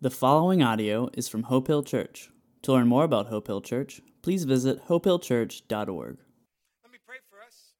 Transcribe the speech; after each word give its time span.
The 0.00 0.08
following 0.08 0.64
audio 0.64 1.12
is 1.12 1.28
from 1.28 1.52
Hope 1.52 1.68
Hill 1.68 1.84
Church. 1.84 2.32
To 2.64 2.72
learn 2.72 2.88
more 2.88 3.04
about 3.04 3.28
Hope 3.28 3.52
Hill 3.52 3.60
Church, 3.60 4.00
please 4.24 4.48
visit 4.48 4.88
hopehillchurch.org. 4.88 6.16
Let 6.80 6.88
me 6.88 7.04
pray 7.04 7.20
for 7.28 7.36
us, 7.44 7.76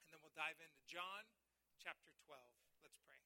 and 0.00 0.08
then 0.08 0.24
we'll 0.24 0.32
dive 0.32 0.56
into 0.56 0.80
John 0.88 1.28
chapter 1.76 2.16
12. 2.24 2.40
Let's 2.80 2.96
pray. 3.04 3.20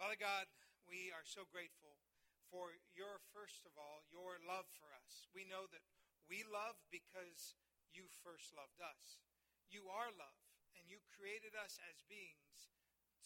Father 0.00 0.16
God, 0.16 0.48
we 0.88 1.12
are 1.12 1.28
so 1.28 1.44
grateful 1.52 2.00
for 2.48 2.72
your, 2.96 3.20
first 3.36 3.68
of 3.68 3.76
all, 3.76 4.08
your 4.08 4.40
love 4.48 4.64
for 4.80 4.96
us. 4.96 5.28
We 5.36 5.44
know 5.44 5.68
that 5.76 5.84
we 6.24 6.40
love 6.48 6.80
because 6.88 7.52
you 7.92 8.08
first 8.24 8.56
loved 8.56 8.80
us. 8.80 9.20
You 9.68 9.92
are 9.92 10.08
love, 10.08 10.40
and 10.72 10.88
you 10.88 11.04
created 11.04 11.52
us 11.52 11.76
as 11.84 12.00
beings 12.08 12.72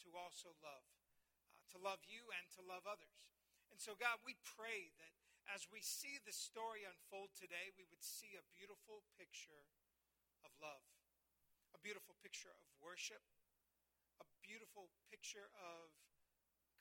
to 0.02 0.18
also 0.18 0.50
love, 0.66 0.97
to 1.74 1.78
love 1.78 2.02
you 2.04 2.28
and 2.34 2.46
to 2.56 2.62
love 2.64 2.88
others. 2.88 3.28
And 3.72 3.78
so, 3.78 3.94
God, 3.94 4.20
we 4.24 4.36
pray 4.42 4.92
that 4.96 5.14
as 5.48 5.68
we 5.72 5.80
see 5.80 6.20
the 6.20 6.34
story 6.34 6.84
unfold 6.84 7.32
today, 7.32 7.72
we 7.76 7.88
would 7.88 8.04
see 8.04 8.36
a 8.36 8.44
beautiful 8.52 9.04
picture 9.16 9.64
of 10.44 10.52
love, 10.60 10.84
a 11.72 11.80
beautiful 11.80 12.16
picture 12.20 12.52
of 12.52 12.64
worship, 12.80 13.24
a 14.20 14.26
beautiful 14.44 14.92
picture 15.08 15.48
of 15.56 15.92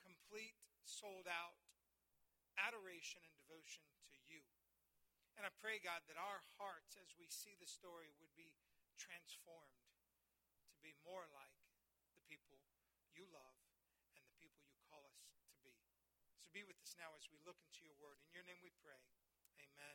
complete, 0.04 0.56
sold 0.84 1.28
out 1.28 1.56
adoration 2.58 3.20
and 3.22 3.34
devotion 3.38 3.84
to 4.12 4.20
you. 4.28 4.42
And 5.38 5.46
I 5.46 5.52
pray, 5.62 5.78
God, 5.78 6.02
that 6.10 6.18
our 6.18 6.42
hearts, 6.58 6.98
as 6.98 7.14
we 7.14 7.30
see 7.30 7.54
the 7.60 7.68
story, 7.68 8.10
would 8.18 8.34
be 8.34 8.58
transformed 8.98 9.78
to 10.74 10.78
be 10.82 10.90
more 11.06 11.30
like 11.30 11.54
the 12.18 12.24
people 12.26 12.58
you 13.14 13.22
love 13.30 13.58
and 14.18 14.26
the 14.26 14.34
people 14.42 14.66
you 14.66 14.82
call 14.90 15.06
us 15.06 15.22
to 15.22 15.56
be. 15.62 15.78
So 16.42 16.47
be 16.58 16.66
with 16.66 16.82
us 16.82 16.98
now 16.98 17.14
as 17.14 17.30
we 17.30 17.38
look 17.46 17.62
into 17.62 17.86
your 17.86 17.94
word. 18.02 18.18
In 18.26 18.34
your 18.34 18.42
name 18.42 18.58
we 18.58 18.74
pray. 18.82 18.98
Amen. 19.62 19.94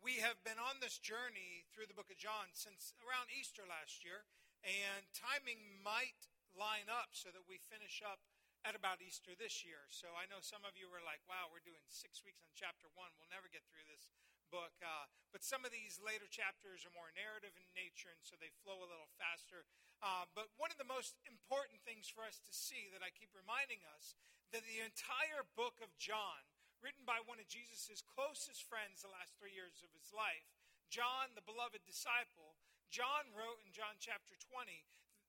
We 0.00 0.24
have 0.24 0.40
been 0.40 0.56
on 0.56 0.80
this 0.80 0.96
journey 0.96 1.68
through 1.68 1.92
the 1.92 1.98
book 1.98 2.08
of 2.08 2.16
John 2.16 2.56
since 2.56 2.96
around 3.04 3.28
Easter 3.28 3.68
last 3.68 4.00
year, 4.00 4.24
and 4.64 5.04
timing 5.12 5.76
might 5.84 6.32
line 6.56 6.88
up 6.88 7.12
so 7.12 7.28
that 7.36 7.44
we 7.44 7.60
finish 7.60 8.00
up 8.00 8.24
at 8.66 8.74
about 8.74 8.98
Easter 8.98 9.38
this 9.38 9.62
year. 9.62 9.86
So 9.94 10.10
I 10.18 10.26
know 10.26 10.42
some 10.42 10.66
of 10.66 10.74
you 10.74 10.90
were 10.90 10.98
like, 11.06 11.22
wow, 11.30 11.46
we're 11.46 11.62
doing 11.62 11.86
six 11.86 12.26
weeks 12.26 12.42
on 12.42 12.50
chapter 12.58 12.90
one. 12.98 13.14
We'll 13.14 13.30
never 13.30 13.46
get 13.46 13.62
through 13.70 13.86
this 13.86 14.10
book. 14.50 14.74
Uh, 14.82 15.06
but 15.30 15.46
some 15.46 15.62
of 15.62 15.70
these 15.70 16.02
later 16.02 16.26
chapters 16.26 16.82
are 16.82 16.90
more 16.90 17.14
narrative 17.14 17.54
in 17.54 17.66
nature, 17.78 18.10
and 18.10 18.26
so 18.26 18.34
they 18.34 18.50
flow 18.66 18.82
a 18.82 18.90
little 18.90 19.06
faster. 19.22 19.62
Uh, 20.02 20.26
but 20.34 20.50
one 20.58 20.74
of 20.74 20.82
the 20.82 20.86
most 20.86 21.14
important 21.30 21.78
things 21.86 22.10
for 22.10 22.26
us 22.26 22.42
to 22.42 22.50
see 22.50 22.90
that 22.90 23.06
I 23.06 23.14
keep 23.14 23.30
reminding 23.38 23.86
us 23.94 24.18
that 24.50 24.66
the 24.66 24.82
entire 24.82 25.46
book 25.54 25.78
of 25.78 25.94
John, 26.02 26.42
written 26.82 27.06
by 27.06 27.22
one 27.22 27.38
of 27.38 27.46
Jesus' 27.46 28.02
closest 28.02 28.66
friends 28.66 29.06
the 29.06 29.14
last 29.14 29.38
three 29.38 29.54
years 29.54 29.78
of 29.86 29.94
his 29.94 30.10
life, 30.10 30.50
John, 30.90 31.34
the 31.38 31.46
beloved 31.46 31.86
disciple, 31.86 32.58
John 32.90 33.30
wrote 33.30 33.62
in 33.62 33.70
John 33.70 33.98
chapter 33.98 34.34
20 34.38 34.86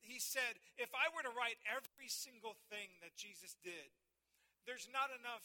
he 0.08 0.24
said, 0.24 0.58
if 0.80 0.92
I 0.96 1.12
were 1.12 1.24
to 1.24 1.34
write 1.36 1.60
every 1.68 2.08
single 2.08 2.56
thing 2.72 2.96
that 3.04 3.20
Jesus 3.20 3.60
did, 3.60 3.92
there's 4.64 4.88
not 4.92 5.12
enough 5.12 5.44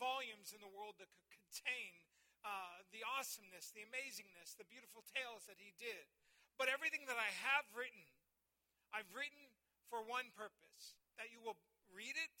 volumes 0.00 0.56
in 0.56 0.60
the 0.64 0.72
world 0.72 0.96
that 0.96 1.12
could 1.12 1.28
contain 1.28 1.92
uh, 2.40 2.80
the 2.92 3.04
awesomeness, 3.04 3.72
the 3.76 3.84
amazingness, 3.84 4.56
the 4.56 4.68
beautiful 4.68 5.04
tales 5.12 5.44
that 5.44 5.60
he 5.60 5.76
did. 5.76 6.08
But 6.56 6.72
everything 6.72 7.04
that 7.08 7.20
I 7.20 7.28
have 7.44 7.68
written, 7.72 8.04
I've 8.92 9.08
written 9.12 9.52
for 9.88 10.04
one 10.04 10.32
purpose 10.32 10.96
that 11.20 11.28
you 11.32 11.40
will 11.40 11.60
read 11.92 12.16
it 12.16 12.36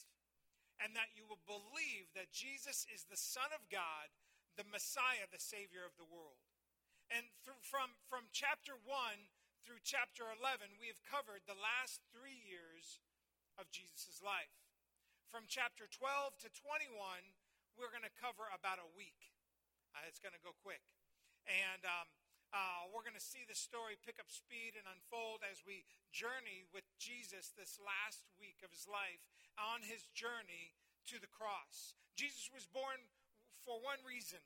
and 0.80 0.96
that 0.96 1.12
you 1.12 1.28
will 1.28 1.40
believe 1.44 2.08
that 2.16 2.32
Jesus 2.32 2.88
is 2.88 3.04
the 3.04 3.20
Son 3.20 3.52
of 3.52 3.60
God, 3.68 4.08
the 4.56 4.64
Messiah, 4.68 5.28
the 5.28 5.40
Savior 5.40 5.84
of 5.84 5.92
the 6.00 6.08
world. 6.08 6.40
And 7.12 7.28
th- 7.44 7.60
from, 7.60 7.92
from 8.08 8.32
chapter 8.32 8.72
1 8.88 8.96
through 9.64 9.82
chapter 9.84 10.28
11, 10.28 10.80
we 10.80 10.88
have 10.88 11.00
covered 11.04 11.44
the 11.44 11.58
last 11.58 12.00
three 12.10 12.36
years 12.36 13.00
of 13.60 13.68
Jesus' 13.68 14.20
life. 14.24 14.52
From 15.28 15.46
chapter 15.46 15.86
12 15.86 16.36
to 16.42 16.48
21, 16.50 16.90
we're 17.78 17.92
going 17.92 18.06
to 18.06 18.20
cover 18.20 18.48
about 18.50 18.82
a 18.82 18.88
week. 18.96 19.30
Uh, 19.94 20.06
it's 20.08 20.18
going 20.18 20.34
to 20.34 20.42
go 20.42 20.56
quick. 20.64 20.82
And 21.46 21.82
um, 21.86 22.08
uh, 22.50 22.90
we're 22.90 23.06
going 23.06 23.18
to 23.18 23.22
see 23.22 23.46
the 23.46 23.54
story 23.54 23.94
pick 24.00 24.18
up 24.18 24.26
speed 24.26 24.74
and 24.74 24.86
unfold 24.90 25.46
as 25.46 25.62
we 25.62 25.86
journey 26.10 26.66
with 26.74 26.86
Jesus 26.98 27.54
this 27.54 27.78
last 27.78 28.26
week 28.42 28.58
of 28.66 28.74
his 28.74 28.90
life 28.90 29.22
on 29.54 29.86
his 29.86 30.08
journey 30.16 30.74
to 31.06 31.22
the 31.22 31.30
cross. 31.30 31.94
Jesus 32.18 32.50
was 32.50 32.66
born 32.66 32.98
for 33.62 33.78
one 33.78 34.02
reason 34.02 34.42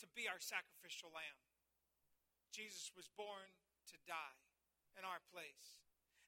to 0.00 0.06
be 0.14 0.26
our 0.26 0.40
sacrificial 0.40 1.10
lamb. 1.14 1.38
Jesus 2.52 2.92
was 2.92 3.08
born 3.16 3.48
to 3.88 3.96
die 4.04 4.38
in 4.94 5.08
our 5.08 5.24
place. 5.32 5.80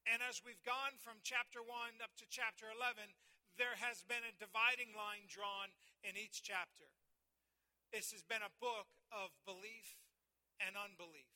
And 0.08 0.20
as 0.24 0.40
we've 0.44 0.60
gone 0.64 0.96
from 1.00 1.20
chapter 1.24 1.60
1 1.64 2.00
up 2.04 2.12
to 2.20 2.26
chapter 2.28 2.68
11, 2.68 3.12
there 3.56 3.76
has 3.80 4.04
been 4.04 4.24
a 4.24 4.40
dividing 4.40 4.92
line 4.92 5.28
drawn 5.28 5.72
in 6.04 6.16
each 6.16 6.44
chapter. 6.44 6.88
This 7.92 8.10
has 8.10 8.26
been 8.26 8.42
a 8.42 8.58
book 8.60 8.90
of 9.14 9.30
belief 9.46 10.00
and 10.58 10.74
unbelief, 10.74 11.30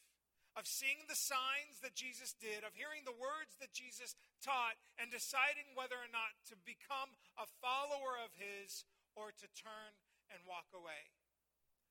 of 0.59 0.67
seeing 0.67 1.07
the 1.07 1.17
signs 1.17 1.79
that 1.81 1.95
Jesus 1.95 2.35
did, 2.35 2.67
of 2.67 2.75
hearing 2.75 3.07
the 3.07 3.15
words 3.15 3.57
that 3.63 3.77
Jesus 3.77 4.19
taught, 4.43 4.77
and 4.99 5.13
deciding 5.13 5.77
whether 5.79 5.97
or 5.97 6.11
not 6.11 6.35
to 6.51 6.59
become 6.59 7.15
a 7.39 7.47
follower 7.63 8.19
of 8.19 8.35
his 8.35 8.83
or 9.15 9.31
to 9.37 9.47
turn 9.55 9.95
and 10.29 10.43
walk 10.45 10.71
away. 10.75 11.15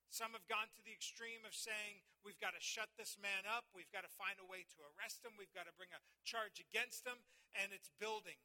Some 0.10 0.32
have 0.34 0.48
gone 0.48 0.72
to 0.72 0.82
the 0.88 0.96
extreme 0.96 1.44
of 1.44 1.52
saying, 1.52 2.00
we've 2.24 2.40
got 2.40 2.56
to 2.56 2.64
shut 2.64 2.88
this 2.96 3.20
man 3.20 3.44
up, 3.44 3.68
we've 3.76 3.92
got 3.92 4.08
to 4.08 4.12
find 4.12 4.40
a 4.40 4.48
way 4.48 4.64
to 4.64 4.80
arrest 4.96 5.24
him, 5.24 5.36
we've 5.36 5.52
got 5.52 5.68
to 5.68 5.76
bring 5.76 5.92
a 5.92 6.02
charge 6.24 6.64
against 6.64 7.04
him, 7.04 7.20
and 7.60 7.76
it's 7.76 7.92
building. 8.00 8.40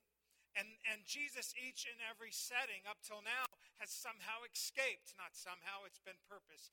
And, 0.52 0.68
and 0.84 1.00
Jesus, 1.08 1.56
each 1.56 1.88
and 1.88 1.96
every 2.04 2.34
setting 2.34 2.84
up 2.84 3.00
till 3.00 3.24
now, 3.24 3.48
has 3.80 3.88
somehow 3.88 4.44
escaped. 4.44 5.16
Not 5.16 5.32
somehow, 5.32 5.88
it's 5.88 6.02
been 6.02 6.20
purpose. 6.28 6.70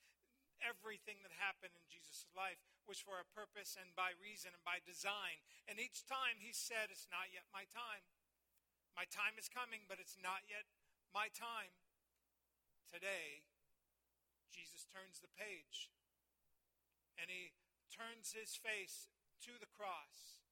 Everything 0.60 1.24
that 1.24 1.32
happened 1.40 1.72
in 1.72 1.88
Jesus' 1.88 2.28
life 2.36 2.60
was 2.84 3.00
for 3.00 3.24
a 3.24 3.32
purpose 3.32 3.80
and 3.80 3.96
by 3.96 4.12
reason 4.20 4.52
and 4.52 4.66
by 4.68 4.84
design. 4.84 5.40
And 5.72 5.80
each 5.80 6.04
time 6.04 6.44
he 6.44 6.52
said, 6.52 6.92
It's 6.92 7.08
not 7.08 7.32
yet 7.32 7.48
my 7.56 7.64
time. 7.72 8.04
My 9.00 9.08
time 9.08 9.40
is 9.40 9.48
coming, 9.48 9.88
but 9.88 10.04
it's 10.04 10.20
not 10.20 10.44
yet 10.52 10.68
my 11.16 11.32
time. 11.32 11.72
Today, 12.92 13.48
Jesus 14.50 14.86
turns 14.90 15.22
the 15.22 15.32
page 15.32 15.94
and 17.18 17.30
he 17.30 17.54
turns 17.90 18.34
his 18.34 18.56
face 18.56 19.10
to 19.44 19.56
the 19.60 19.70
cross, 19.70 20.44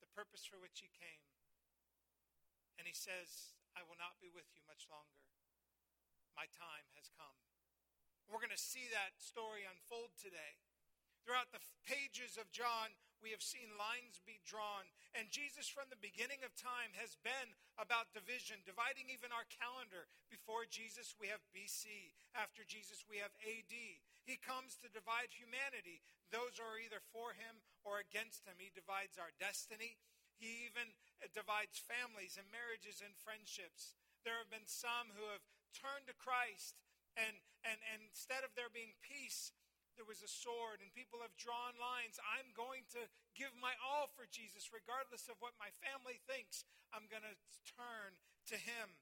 the 0.00 0.10
purpose 0.10 0.44
for 0.44 0.60
which 0.60 0.80
he 0.84 0.90
came. 0.92 1.24
And 2.80 2.88
he 2.88 2.96
says, 2.96 3.56
I 3.76 3.84
will 3.84 4.00
not 4.00 4.20
be 4.20 4.32
with 4.32 4.48
you 4.56 4.64
much 4.64 4.88
longer. 4.88 5.20
My 6.32 6.48
time 6.48 6.88
has 6.96 7.12
come. 7.12 7.36
We're 8.24 8.40
going 8.40 8.54
to 8.54 8.60
see 8.60 8.88
that 8.88 9.18
story 9.20 9.66
unfold 9.66 10.16
today. 10.16 10.56
Throughout 11.20 11.52
the 11.52 11.60
pages 11.84 12.40
of 12.40 12.48
John, 12.54 12.96
we 13.20 13.32
have 13.36 13.44
seen 13.44 13.68
lines 13.76 14.20
be 14.24 14.40
drawn. 14.48 14.88
And 15.12 15.28
Jesus, 15.28 15.68
from 15.68 15.88
the 15.92 16.00
beginning 16.00 16.40
of 16.44 16.56
time, 16.56 16.96
has 16.96 17.16
been 17.20 17.52
about 17.76 18.12
division, 18.16 18.64
dividing 18.64 19.12
even 19.12 19.32
our 19.32 19.46
calendar. 19.48 20.08
Before 20.32 20.64
Jesus, 20.68 21.16
we 21.20 21.28
have 21.28 21.44
BC. 21.52 22.12
After 22.32 22.64
Jesus, 22.64 23.04
we 23.06 23.20
have 23.20 23.32
AD. 23.44 23.74
He 24.24 24.36
comes 24.40 24.80
to 24.80 24.92
divide 24.92 25.32
humanity. 25.32 26.00
Those 26.32 26.60
are 26.60 26.80
either 26.80 27.04
for 27.12 27.36
him 27.36 27.60
or 27.84 28.00
against 28.00 28.44
him. 28.48 28.56
He 28.60 28.72
divides 28.72 29.20
our 29.20 29.32
destiny. 29.36 30.00
He 30.40 30.64
even 30.72 30.88
uh, 31.20 31.28
divides 31.36 31.76
families 31.76 32.40
and 32.40 32.48
marriages 32.48 33.04
and 33.04 33.12
friendships. 33.20 33.92
There 34.24 34.40
have 34.40 34.48
been 34.48 34.68
some 34.68 35.12
who 35.12 35.28
have 35.28 35.44
turned 35.76 36.08
to 36.08 36.16
Christ, 36.16 36.80
and, 37.16 37.36
and, 37.64 37.76
and 37.92 38.00
instead 38.08 38.44
of 38.44 38.56
there 38.56 38.72
being 38.72 38.96
peace, 39.04 39.52
there 40.00 40.08
was 40.08 40.24
a 40.24 40.32
sword, 40.32 40.80
and 40.80 40.88
people 40.96 41.20
have 41.20 41.36
drawn 41.36 41.76
lines. 41.76 42.16
I'm 42.24 42.48
going 42.56 42.88
to 42.96 43.04
give 43.36 43.52
my 43.60 43.76
all 43.84 44.08
for 44.08 44.24
Jesus, 44.32 44.72
regardless 44.72 45.28
of 45.28 45.36
what 45.44 45.52
my 45.60 45.68
family 45.84 46.16
thinks. 46.24 46.64
I'm 46.88 47.04
going 47.12 47.28
to 47.28 47.36
turn 47.76 48.16
to 48.48 48.56
Him. 48.56 48.96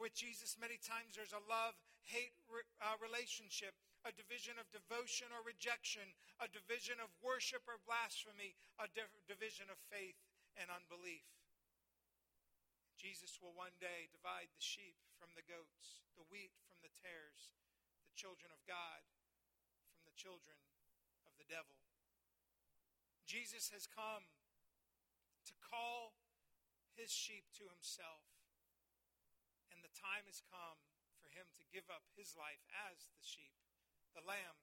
With 0.00 0.16
Jesus, 0.16 0.56
many 0.56 0.80
times 0.80 1.12
there's 1.12 1.36
a 1.36 1.44
love 1.44 1.76
hate 2.08 2.32
uh, 2.80 2.96
relationship, 3.04 3.76
a 4.08 4.16
division 4.16 4.56
of 4.56 4.64
devotion 4.72 5.28
or 5.28 5.44
rejection, 5.44 6.08
a 6.40 6.48
division 6.48 6.96
of 6.96 7.12
worship 7.20 7.60
or 7.68 7.76
blasphemy, 7.84 8.56
a 8.80 8.88
di- 8.96 9.20
division 9.28 9.68
of 9.68 9.76
faith 9.92 10.16
and 10.56 10.72
unbelief. 10.72 11.28
Jesus 12.96 13.36
will 13.44 13.52
one 13.52 13.76
day 13.76 14.08
divide 14.08 14.48
the 14.56 14.64
sheep 14.64 14.96
from 15.20 15.36
the 15.36 15.44
goats, 15.44 16.00
the 16.16 16.24
wheat 16.32 16.56
from 16.64 16.80
the 16.80 16.96
tares, 16.96 17.52
the 18.08 18.16
children 18.16 18.48
of 18.48 18.64
God 18.64 19.04
the 20.12 20.20
children 20.20 20.60
of 21.24 21.32
the 21.40 21.48
devil. 21.48 21.80
Jesus 23.24 23.72
has 23.72 23.88
come 23.88 24.28
to 25.48 25.56
call 25.64 26.12
his 26.92 27.08
sheep 27.08 27.48
to 27.56 27.64
himself, 27.64 28.28
And 29.72 29.80
the 29.80 29.96
time 29.96 30.28
has 30.28 30.44
come 30.44 30.84
for 31.16 31.32
him 31.32 31.48
to 31.56 31.64
give 31.72 31.88
up 31.88 32.04
his 32.12 32.36
life 32.36 32.60
as 32.92 33.08
the 33.16 33.24
sheep, 33.24 33.56
the 34.12 34.20
lamb, 34.20 34.60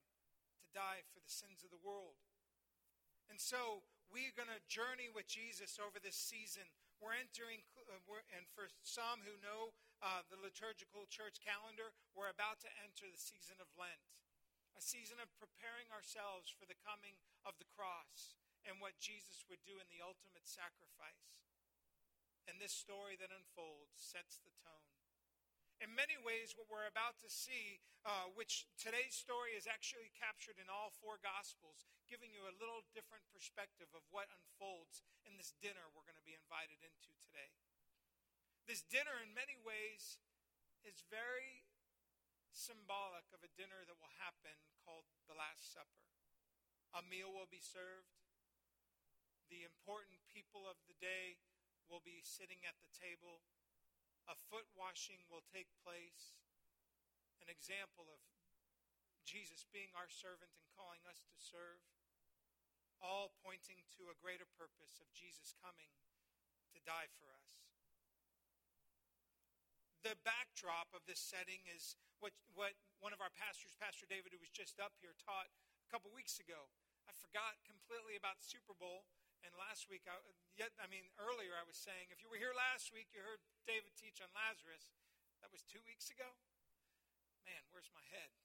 to 0.61 0.69
die 0.69 1.01
for 1.09 1.17
the 1.17 1.33
sins 1.33 1.65
of 1.65 1.73
the 1.73 1.81
world. 1.81 2.21
And 3.25 3.41
so 3.41 3.81
we're 4.13 4.37
going 4.37 4.53
to 4.53 4.61
journey 4.69 5.09
with 5.09 5.25
Jesus 5.25 5.81
over 5.81 5.97
this 5.97 6.17
season. 6.17 6.69
We're 7.01 7.17
entering, 7.17 7.65
uh, 7.73 7.97
and 8.29 8.45
for 8.53 8.69
some 8.85 9.25
who 9.25 9.33
know 9.41 9.73
uh, 10.05 10.21
the 10.29 10.37
liturgical 10.37 11.09
church 11.09 11.41
calendar, 11.41 11.89
we're 12.13 12.29
about 12.29 12.61
to 12.61 12.69
enter 12.85 13.09
the 13.09 13.17
season 13.17 13.57
of 13.57 13.69
Lent, 13.73 14.01
a 14.77 14.81
season 14.81 15.17
of 15.21 15.31
preparing 15.37 15.89
ourselves 15.89 16.51
for 16.51 16.65
the 16.65 16.77
coming 16.81 17.17
of 17.47 17.57
the 17.57 17.69
cross 17.77 18.37
and 18.67 18.77
what 18.83 18.99
Jesus 18.99 19.47
would 19.47 19.63
do 19.63 19.79
in 19.79 19.87
the 19.87 20.03
ultimate 20.03 20.45
sacrifice. 20.45 21.39
And 22.49 22.57
this 22.57 22.73
story 22.73 23.13
that 23.21 23.29
unfolds 23.29 23.97
sets 23.97 24.41
the 24.41 24.53
tone. 24.65 24.89
In 25.79 25.95
many 25.95 26.19
ways, 26.19 26.59
what 26.59 26.67
we're 26.67 26.91
about 26.91 27.15
to 27.23 27.31
see, 27.31 27.79
uh, 28.03 28.27
which 28.35 28.67
today's 28.75 29.15
story 29.15 29.55
is 29.55 29.63
actually 29.63 30.11
captured 30.11 30.59
in 30.59 30.67
all 30.67 30.91
four 30.99 31.15
Gospels, 31.23 31.87
giving 32.11 32.35
you 32.35 32.43
a 32.43 32.57
little 32.59 32.83
different 32.91 33.23
perspective 33.31 33.87
of 33.95 34.03
what 34.11 34.27
unfolds 34.27 35.07
in 35.23 35.39
this 35.39 35.55
dinner 35.63 35.87
we're 35.95 36.03
going 36.03 36.19
to 36.19 36.27
be 36.27 36.35
invited 36.35 36.83
into 36.83 37.15
today. 37.23 37.55
This 38.67 38.83
dinner, 38.83 39.23
in 39.23 39.31
many 39.31 39.55
ways, 39.55 40.19
is 40.83 40.99
very 41.07 41.63
symbolic 42.51 43.25
of 43.33 43.45
a 43.45 43.53
dinner 43.55 43.85
that 43.85 43.99
will 44.01 44.13
happen 44.21 44.55
called 44.85 45.05
the 45.29 45.37
Last 45.37 45.69
Supper. 45.71 46.05
A 46.97 47.05
meal 47.05 47.29
will 47.29 47.49
be 47.49 47.61
served. 47.61 48.17
The 49.53 49.65
important 49.65 50.21
people 50.29 50.65
of 50.69 50.77
the 50.85 50.97
day 50.97 51.41
will 51.89 52.01
be 52.01 52.21
sitting 52.21 52.61
at 52.65 52.77
the 52.81 52.89
table 52.93 53.41
a 54.29 54.37
foot 54.53 54.69
washing 54.77 55.25
will 55.25 55.41
take 55.49 55.73
place, 55.81 56.37
an 57.41 57.49
example 57.49 58.05
of 58.13 58.21
Jesus 59.25 59.65
being 59.73 59.89
our 59.97 60.05
servant 60.05 60.53
and 60.53 60.69
calling 60.77 61.01
us 61.09 61.25
to 61.33 61.37
serve, 61.41 61.81
all 63.01 63.33
pointing 63.41 63.89
to 63.97 64.13
a 64.13 64.19
greater 64.21 64.45
purpose 64.45 65.01
of 65.01 65.09
Jesus 65.17 65.57
coming 65.57 65.89
to 66.77 66.79
die 66.85 67.09
for 67.17 67.33
us. 67.33 67.68
The 70.03 70.15
backdrop 70.23 70.91
of 70.95 71.03
this 71.03 71.19
setting 71.19 71.59
is 71.67 71.99
what, 72.23 72.31
what 72.55 72.71
one 73.03 73.11
of 73.11 73.19
our 73.19 73.31
pastors, 73.35 73.75
Pastor 73.75 74.07
David, 74.07 74.31
who 74.31 74.39
was 74.39 74.51
just 74.51 74.79
up 74.79 74.95
here, 75.03 75.11
taught 75.19 75.51
a 75.51 75.87
couple 75.91 76.07
weeks 76.15 76.39
ago. 76.39 76.71
I 77.07 77.13
forgot 77.19 77.59
completely 77.67 78.15
about 78.15 78.39
Super 78.39 78.71
Bowl 78.77 79.03
and 79.43 79.55
last 79.55 79.87
week, 79.87 80.03
I, 80.07 80.19
yet 80.59 80.75
I 80.79 80.87
mean 80.91 81.07
earlier, 81.15 81.55
I 81.55 81.63
was 81.63 81.79
saying 81.79 82.11
if 82.11 82.19
you 82.19 82.27
were 82.27 82.39
here 82.39 82.51
last 82.51 82.91
week, 82.91 83.07
you 83.15 83.23
heard 83.23 83.39
David 83.63 83.95
teach 83.95 84.19
on 84.19 84.27
Lazarus. 84.35 84.91
That 85.39 85.51
was 85.51 85.63
two 85.63 85.79
weeks 85.87 86.11
ago. 86.11 86.27
Man, 87.47 87.63
where's 87.71 87.91
my 87.95 88.03
head? 88.11 88.35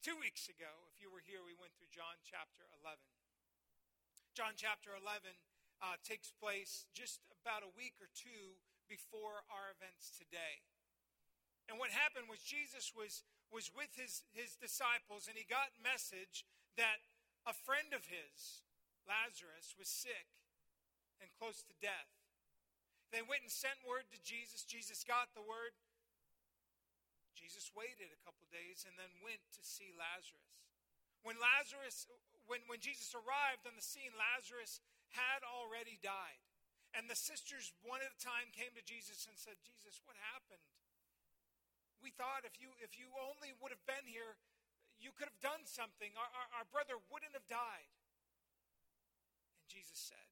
Two 0.00 0.16
weeks 0.16 0.46
ago, 0.46 0.70
if 0.94 1.02
you 1.02 1.10
were 1.10 1.20
here, 1.20 1.42
we 1.42 1.58
went 1.58 1.74
through 1.74 1.90
John 1.90 2.22
chapter 2.22 2.64
11. 2.80 3.02
John 4.32 4.54
chapter 4.54 4.94
11 4.94 5.34
uh, 5.82 5.98
takes 6.06 6.30
place 6.30 6.86
just 6.94 7.20
about 7.42 7.66
a 7.66 7.72
week 7.74 7.98
or 7.98 8.08
two 8.14 8.56
before 8.90 9.46
our 9.46 9.70
events 9.70 10.10
today. 10.10 10.66
And 11.70 11.78
what 11.78 11.94
happened 11.94 12.26
was 12.26 12.42
Jesus 12.42 12.90
was, 12.90 13.22
was 13.54 13.70
with 13.70 13.94
his, 13.94 14.26
his 14.34 14.58
disciples, 14.58 15.30
and 15.30 15.38
he 15.38 15.46
got 15.46 15.70
message 15.78 16.42
that 16.74 16.98
a 17.46 17.54
friend 17.54 17.94
of 17.94 18.10
his, 18.10 18.66
Lazarus 19.06 19.78
was 19.78 19.86
sick 19.86 20.26
and 21.22 21.30
close 21.38 21.62
to 21.62 21.74
death. 21.78 22.10
They 23.14 23.22
went 23.22 23.46
and 23.46 23.54
sent 23.54 23.86
word 23.86 24.10
to 24.10 24.18
Jesus. 24.26 24.66
Jesus 24.66 25.06
got 25.06 25.30
the 25.38 25.46
word. 25.46 25.78
Jesus 27.38 27.70
waited 27.72 28.10
a 28.10 28.22
couple 28.26 28.44
days 28.50 28.82
and 28.82 28.98
then 28.98 29.10
went 29.22 29.42
to 29.54 29.62
see 29.62 29.94
Lazarus. 29.94 30.50
When 31.22 31.38
Lazarus 31.38 32.10
when, 32.50 32.66
when 32.66 32.82
Jesus 32.82 33.14
arrived 33.14 33.62
on 33.62 33.78
the 33.78 33.86
scene, 33.86 34.10
Lazarus 34.18 34.82
had 35.14 35.46
already 35.46 36.02
died. 36.02 36.42
And 36.94 37.06
the 37.06 37.18
sisters 37.18 37.70
one 37.86 38.02
at 38.02 38.10
a 38.10 38.18
time 38.18 38.50
came 38.50 38.74
to 38.74 38.82
Jesus 38.82 39.30
and 39.30 39.38
said, 39.38 39.54
Jesus, 39.62 40.02
what 40.02 40.18
happened? 40.34 40.62
We 42.02 42.10
thought 42.10 42.48
if 42.48 42.58
you 42.58 42.72
if 42.80 42.96
you 42.98 43.12
only 43.14 43.54
would 43.60 43.70
have 43.70 43.84
been 43.86 44.08
here, 44.08 44.34
you 44.98 45.14
could 45.14 45.30
have 45.30 45.44
done 45.44 45.62
something. 45.68 46.10
Our, 46.16 46.30
our, 46.32 46.48
our 46.60 46.66
brother 46.72 46.98
wouldn't 47.12 47.36
have 47.36 47.46
died. 47.46 47.92
And 49.60 49.68
Jesus 49.68 50.00
said, 50.00 50.28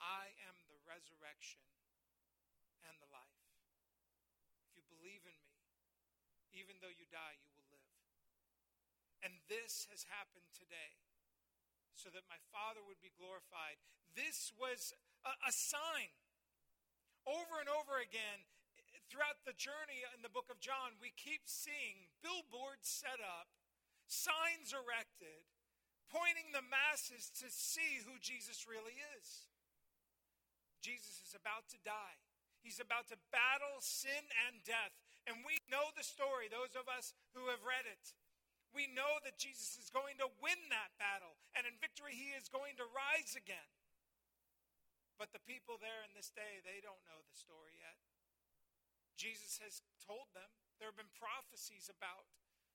I 0.00 0.32
am 0.48 0.56
the 0.68 0.80
resurrection 0.88 1.62
and 2.88 2.96
the 2.98 3.08
life. 3.12 3.44
If 4.66 4.76
you 4.76 4.82
believe 4.88 5.24
in 5.24 5.36
me, 5.36 5.56
even 6.56 6.80
though 6.80 6.92
you 6.92 7.08
die, 7.12 7.36
you 7.40 7.52
will 7.52 7.68
live. 7.68 7.92
And 9.24 9.32
this 9.46 9.88
has 9.92 10.08
happened 10.08 10.48
today 10.56 11.05
so 11.96 12.12
that 12.12 12.28
my 12.28 12.38
Father 12.52 12.84
would 12.84 13.00
be 13.00 13.12
glorified. 13.16 13.80
This 14.12 14.52
was 14.56 14.92
a, 15.24 15.32
a 15.48 15.52
sign. 15.52 16.12
Over 17.26 17.58
and 17.58 17.66
over 17.66 17.98
again, 17.98 18.46
throughout 19.10 19.42
the 19.42 19.56
journey 19.56 20.06
in 20.14 20.22
the 20.22 20.30
book 20.30 20.46
of 20.52 20.62
John, 20.62 20.94
we 21.02 21.10
keep 21.16 21.48
seeing 21.48 22.06
billboards 22.22 22.86
set 22.86 23.18
up, 23.18 23.50
signs 24.06 24.70
erected, 24.70 25.42
pointing 26.06 26.54
the 26.54 26.62
masses 26.62 27.32
to 27.42 27.50
see 27.50 28.04
who 28.06 28.20
Jesus 28.22 28.68
really 28.68 28.94
is. 29.18 29.50
Jesus 30.78 31.18
is 31.26 31.34
about 31.34 31.66
to 31.74 31.80
die. 31.82 32.20
He's 32.62 32.78
about 32.78 33.10
to 33.10 33.18
battle 33.34 33.78
sin 33.82 34.26
and 34.46 34.62
death. 34.62 34.94
And 35.26 35.42
we 35.42 35.58
know 35.66 35.90
the 35.94 36.06
story, 36.06 36.46
those 36.46 36.78
of 36.78 36.86
us 36.86 37.14
who 37.34 37.50
have 37.50 37.66
read 37.66 37.86
it. 37.86 38.14
We 38.76 38.92
know 38.92 39.16
that 39.24 39.40
Jesus 39.40 39.80
is 39.80 39.88
going 39.88 40.20
to 40.20 40.28
win 40.44 40.68
that 40.68 40.92
battle, 41.00 41.40
and 41.56 41.64
in 41.64 41.80
victory, 41.80 42.12
he 42.12 42.36
is 42.36 42.52
going 42.52 42.76
to 42.76 42.84
rise 42.92 43.32
again. 43.32 43.72
But 45.16 45.32
the 45.32 45.40
people 45.40 45.80
there 45.80 46.04
in 46.04 46.12
this 46.12 46.28
day, 46.28 46.60
they 46.60 46.84
don't 46.84 47.00
know 47.08 47.24
the 47.24 47.32
story 47.32 47.80
yet. 47.80 47.96
Jesus 49.16 49.56
has 49.64 49.80
told 50.04 50.28
them. 50.36 50.52
There 50.76 50.92
have 50.92 51.00
been 51.00 51.16
prophecies 51.16 51.88
about 51.88 52.28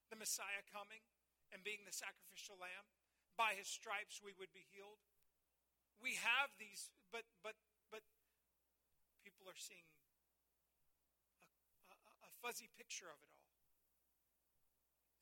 the 0.10 0.18
Messiah 0.18 0.66
coming 0.66 1.06
and 1.54 1.62
being 1.62 1.86
the 1.86 1.94
sacrificial 1.94 2.58
lamb 2.58 2.90
by 3.38 3.54
his 3.54 3.70
stripes 3.70 4.26
we 4.26 4.34
would 4.34 4.50
be 4.50 4.66
healed. 4.74 5.06
We 6.02 6.18
have 6.18 6.50
these, 6.58 6.90
but 7.14 7.30
but 7.46 7.54
but 7.94 8.02
people 9.22 9.46
are 9.46 9.62
seeing 9.62 9.86
a, 11.94 11.94
a, 11.94 11.98
a 12.26 12.30
fuzzy 12.42 12.74
picture 12.74 13.06
of 13.06 13.22
it 13.22 13.30
all. 13.38 13.41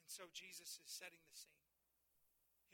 And 0.10 0.26
so 0.26 0.34
Jesus 0.34 0.82
is 0.82 0.90
setting 0.90 1.22
the 1.30 1.38
scene. 1.38 1.70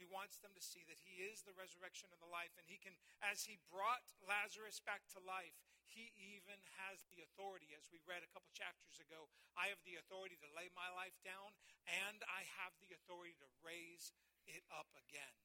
He 0.00 0.08
wants 0.08 0.40
them 0.40 0.56
to 0.56 0.64
see 0.64 0.88
that 0.88 1.04
he 1.04 1.20
is 1.20 1.44
the 1.44 1.52
resurrection 1.52 2.08
of 2.08 2.16
the 2.16 2.32
life, 2.32 2.56
and 2.56 2.64
he 2.64 2.80
can, 2.80 2.96
as 3.20 3.44
he 3.44 3.60
brought 3.68 4.00
Lazarus 4.24 4.80
back 4.80 5.04
to 5.12 5.20
life, 5.20 5.52
he 5.84 6.16
even 6.16 6.56
has 6.80 7.04
the 7.12 7.20
authority, 7.20 7.76
as 7.76 7.92
we 7.92 8.00
read 8.08 8.24
a 8.24 8.32
couple 8.32 8.48
chapters 8.56 8.96
ago. 9.04 9.28
I 9.52 9.68
have 9.68 9.84
the 9.84 10.00
authority 10.00 10.40
to 10.40 10.48
lay 10.56 10.72
my 10.72 10.88
life 10.96 11.20
down, 11.20 11.52
and 11.84 12.24
I 12.24 12.48
have 12.56 12.72
the 12.80 12.96
authority 12.96 13.36
to 13.44 13.48
raise 13.60 14.16
it 14.48 14.64
up 14.72 14.88
again. 14.96 15.36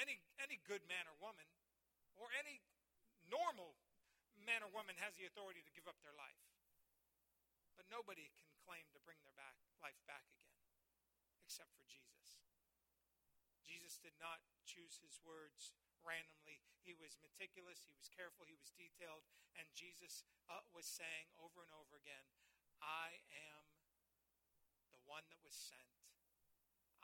Any, 0.00 0.24
any 0.40 0.56
good 0.64 0.88
man 0.88 1.04
or 1.04 1.20
woman, 1.20 1.52
or 2.16 2.32
any 2.32 2.64
normal 3.28 3.76
man 4.40 4.64
or 4.64 4.72
woman, 4.72 4.96
has 5.04 5.20
the 5.20 5.28
authority 5.28 5.60
to 5.60 5.76
give 5.76 5.84
up 5.84 6.00
their 6.00 6.16
life. 6.16 6.40
But 7.76 7.92
nobody 7.92 8.32
can 8.40 8.53
claim 8.64 8.88
to 8.96 9.04
bring 9.04 9.20
their 9.20 9.36
back, 9.36 9.60
life 9.84 10.00
back 10.08 10.24
again, 10.32 10.56
except 11.44 11.70
for 11.76 11.84
Jesus. 11.84 12.40
Jesus 13.60 14.00
did 14.00 14.16
not 14.16 14.40
choose 14.64 15.00
his 15.00 15.20
words 15.20 15.76
randomly. 16.04 16.60
He 16.84 16.96
was 16.96 17.20
meticulous, 17.20 17.84
he 17.84 17.96
was 17.96 18.08
careful, 18.12 18.48
he 18.48 18.56
was 18.56 18.72
detailed, 18.76 19.24
and 19.56 19.68
Jesus 19.76 20.24
uh, 20.48 20.64
was 20.72 20.84
saying 20.88 21.32
over 21.40 21.64
and 21.64 21.72
over 21.72 21.96
again, 21.96 22.24
I 22.80 23.20
am 23.52 23.64
the 24.92 25.00
one 25.04 25.24
that 25.28 25.40
was 25.44 25.56
sent. 25.56 25.92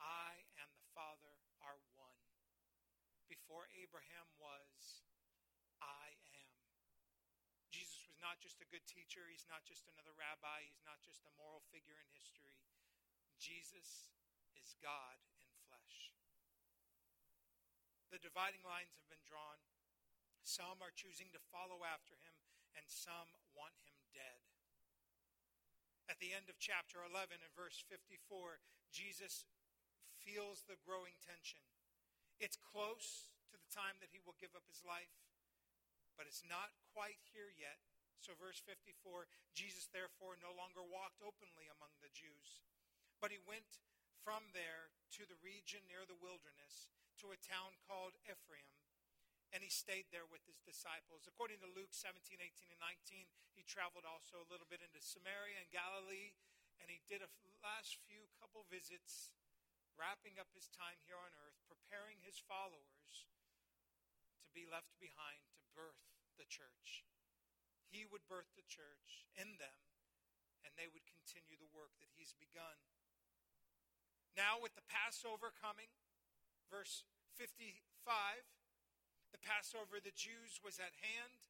I 0.01 0.49
and 0.61 0.69
the 0.73 0.89
Father 0.97 1.37
are 1.61 1.81
one. 1.97 2.21
Before 3.29 3.69
Abraham 3.77 4.27
was, 4.41 5.05
I 5.81 6.17
am. 6.35 6.57
Jesus 7.71 8.03
was 8.09 8.10
not 8.21 8.39
just 8.41 8.61
a 8.61 8.69
good 8.69 8.85
teacher, 8.85 9.27
he's 9.29 9.49
not 9.49 9.65
just 9.65 9.89
another 9.89 10.13
rabbi, 10.15 10.69
he's 10.69 10.85
not 10.85 11.01
just 11.01 11.25
a 11.25 11.37
moral 11.41 11.65
figure 11.73 11.97
in 11.97 12.09
history. 12.13 12.57
Jesus 13.41 14.13
is 14.57 14.77
God 14.85 15.17
in 15.41 15.49
flesh. 15.69 16.13
The 18.13 18.21
dividing 18.21 18.63
lines 18.63 18.93
have 18.97 19.09
been 19.09 19.25
drawn. 19.25 19.59
Some 20.45 20.81
are 20.85 20.93
choosing 20.93 21.33
to 21.33 21.49
follow 21.53 21.85
after 21.85 22.17
him, 22.21 22.37
and 22.77 22.85
some 22.89 23.33
want 23.57 23.77
him 23.85 23.97
dead. 24.13 24.41
At 26.11 26.19
the 26.19 26.35
end 26.35 26.51
of 26.51 26.59
chapter 26.59 27.01
11, 27.07 27.39
in 27.39 27.53
verse 27.55 27.79
54, 27.87 28.59
Jesus 28.91 29.47
feels 30.19 30.67
the 30.67 30.81
growing 30.83 31.15
tension. 31.23 31.63
It's 32.43 32.59
close 32.59 33.31
to 33.53 33.57
the 33.57 33.71
time 33.71 34.01
that 34.03 34.11
he 34.11 34.19
will 34.21 34.37
give 34.43 34.59
up 34.59 34.67
his 34.67 34.83
life, 34.83 35.13
but 36.19 36.27
it's 36.27 36.43
not 36.43 36.75
quite 36.93 37.23
here 37.31 37.53
yet. 37.55 37.79
So, 38.21 38.37
verse 38.37 38.61
54 38.63 39.25
Jesus 39.57 39.89
therefore 39.91 40.37
no 40.39 40.53
longer 40.53 40.85
walked 40.85 41.25
openly 41.25 41.67
among 41.73 41.97
the 42.05 42.13
Jews, 42.13 42.61
but 43.19 43.33
he 43.33 43.41
went 43.41 43.81
from 44.21 44.53
there 44.53 44.93
to 45.17 45.25
the 45.25 45.41
region 45.41 45.81
near 45.89 46.05
the 46.05 46.21
wilderness, 46.21 46.93
to 47.25 47.33
a 47.33 47.41
town 47.41 47.81
called 47.89 48.17
Ephraim, 48.29 48.69
and 49.53 49.65
he 49.65 49.73
stayed 49.73 50.09
there 50.13 50.29
with 50.29 50.45
his 50.45 50.61
disciples. 50.61 51.25
According 51.25 51.65
to 51.65 51.73
Luke 51.73 51.97
17, 51.97 52.39
18, 52.39 52.73
and 52.73 52.81
19, 52.81 53.25
he 53.57 53.65
traveled 53.65 54.05
also 54.05 54.41
a 54.41 54.51
little 54.53 54.69
bit 54.69 54.85
into 54.85 55.01
Samaria 55.01 55.57
and 55.57 55.73
Galilee, 55.73 56.37
and 56.81 56.93
he 56.93 57.01
did 57.09 57.25
a 57.25 57.33
last 57.61 58.01
few 58.09 58.29
couple 58.41 58.65
visits, 58.69 59.33
wrapping 59.97 60.41
up 60.41 60.49
his 60.57 60.73
time 60.73 60.97
here 61.05 61.21
on 61.21 61.33
earth, 61.45 61.57
preparing 61.69 62.21
his 62.25 62.41
followers 62.41 63.29
to 64.45 64.51
be 64.57 64.65
left 64.65 64.97
behind 64.97 65.45
to 65.61 65.69
birth 65.77 66.01
the 66.41 66.49
church. 66.49 67.05
He 67.91 68.07
would 68.07 68.23
birth 68.31 68.55
the 68.55 68.67
church 68.71 69.27
in 69.35 69.59
them, 69.59 69.79
and 70.63 70.79
they 70.79 70.87
would 70.87 71.05
continue 71.11 71.59
the 71.59 71.75
work 71.75 71.91
that 71.99 72.15
he's 72.15 72.39
begun. 72.39 72.79
Now, 74.39 74.63
with 74.63 74.79
the 74.79 74.87
Passover 74.87 75.51
coming, 75.51 75.91
verse 76.71 77.03
55, 77.35 77.83
the 79.35 79.43
Passover 79.43 79.99
of 79.99 80.07
the 80.07 80.15
Jews 80.15 80.63
was 80.63 80.79
at 80.79 80.95
hand, 81.03 81.43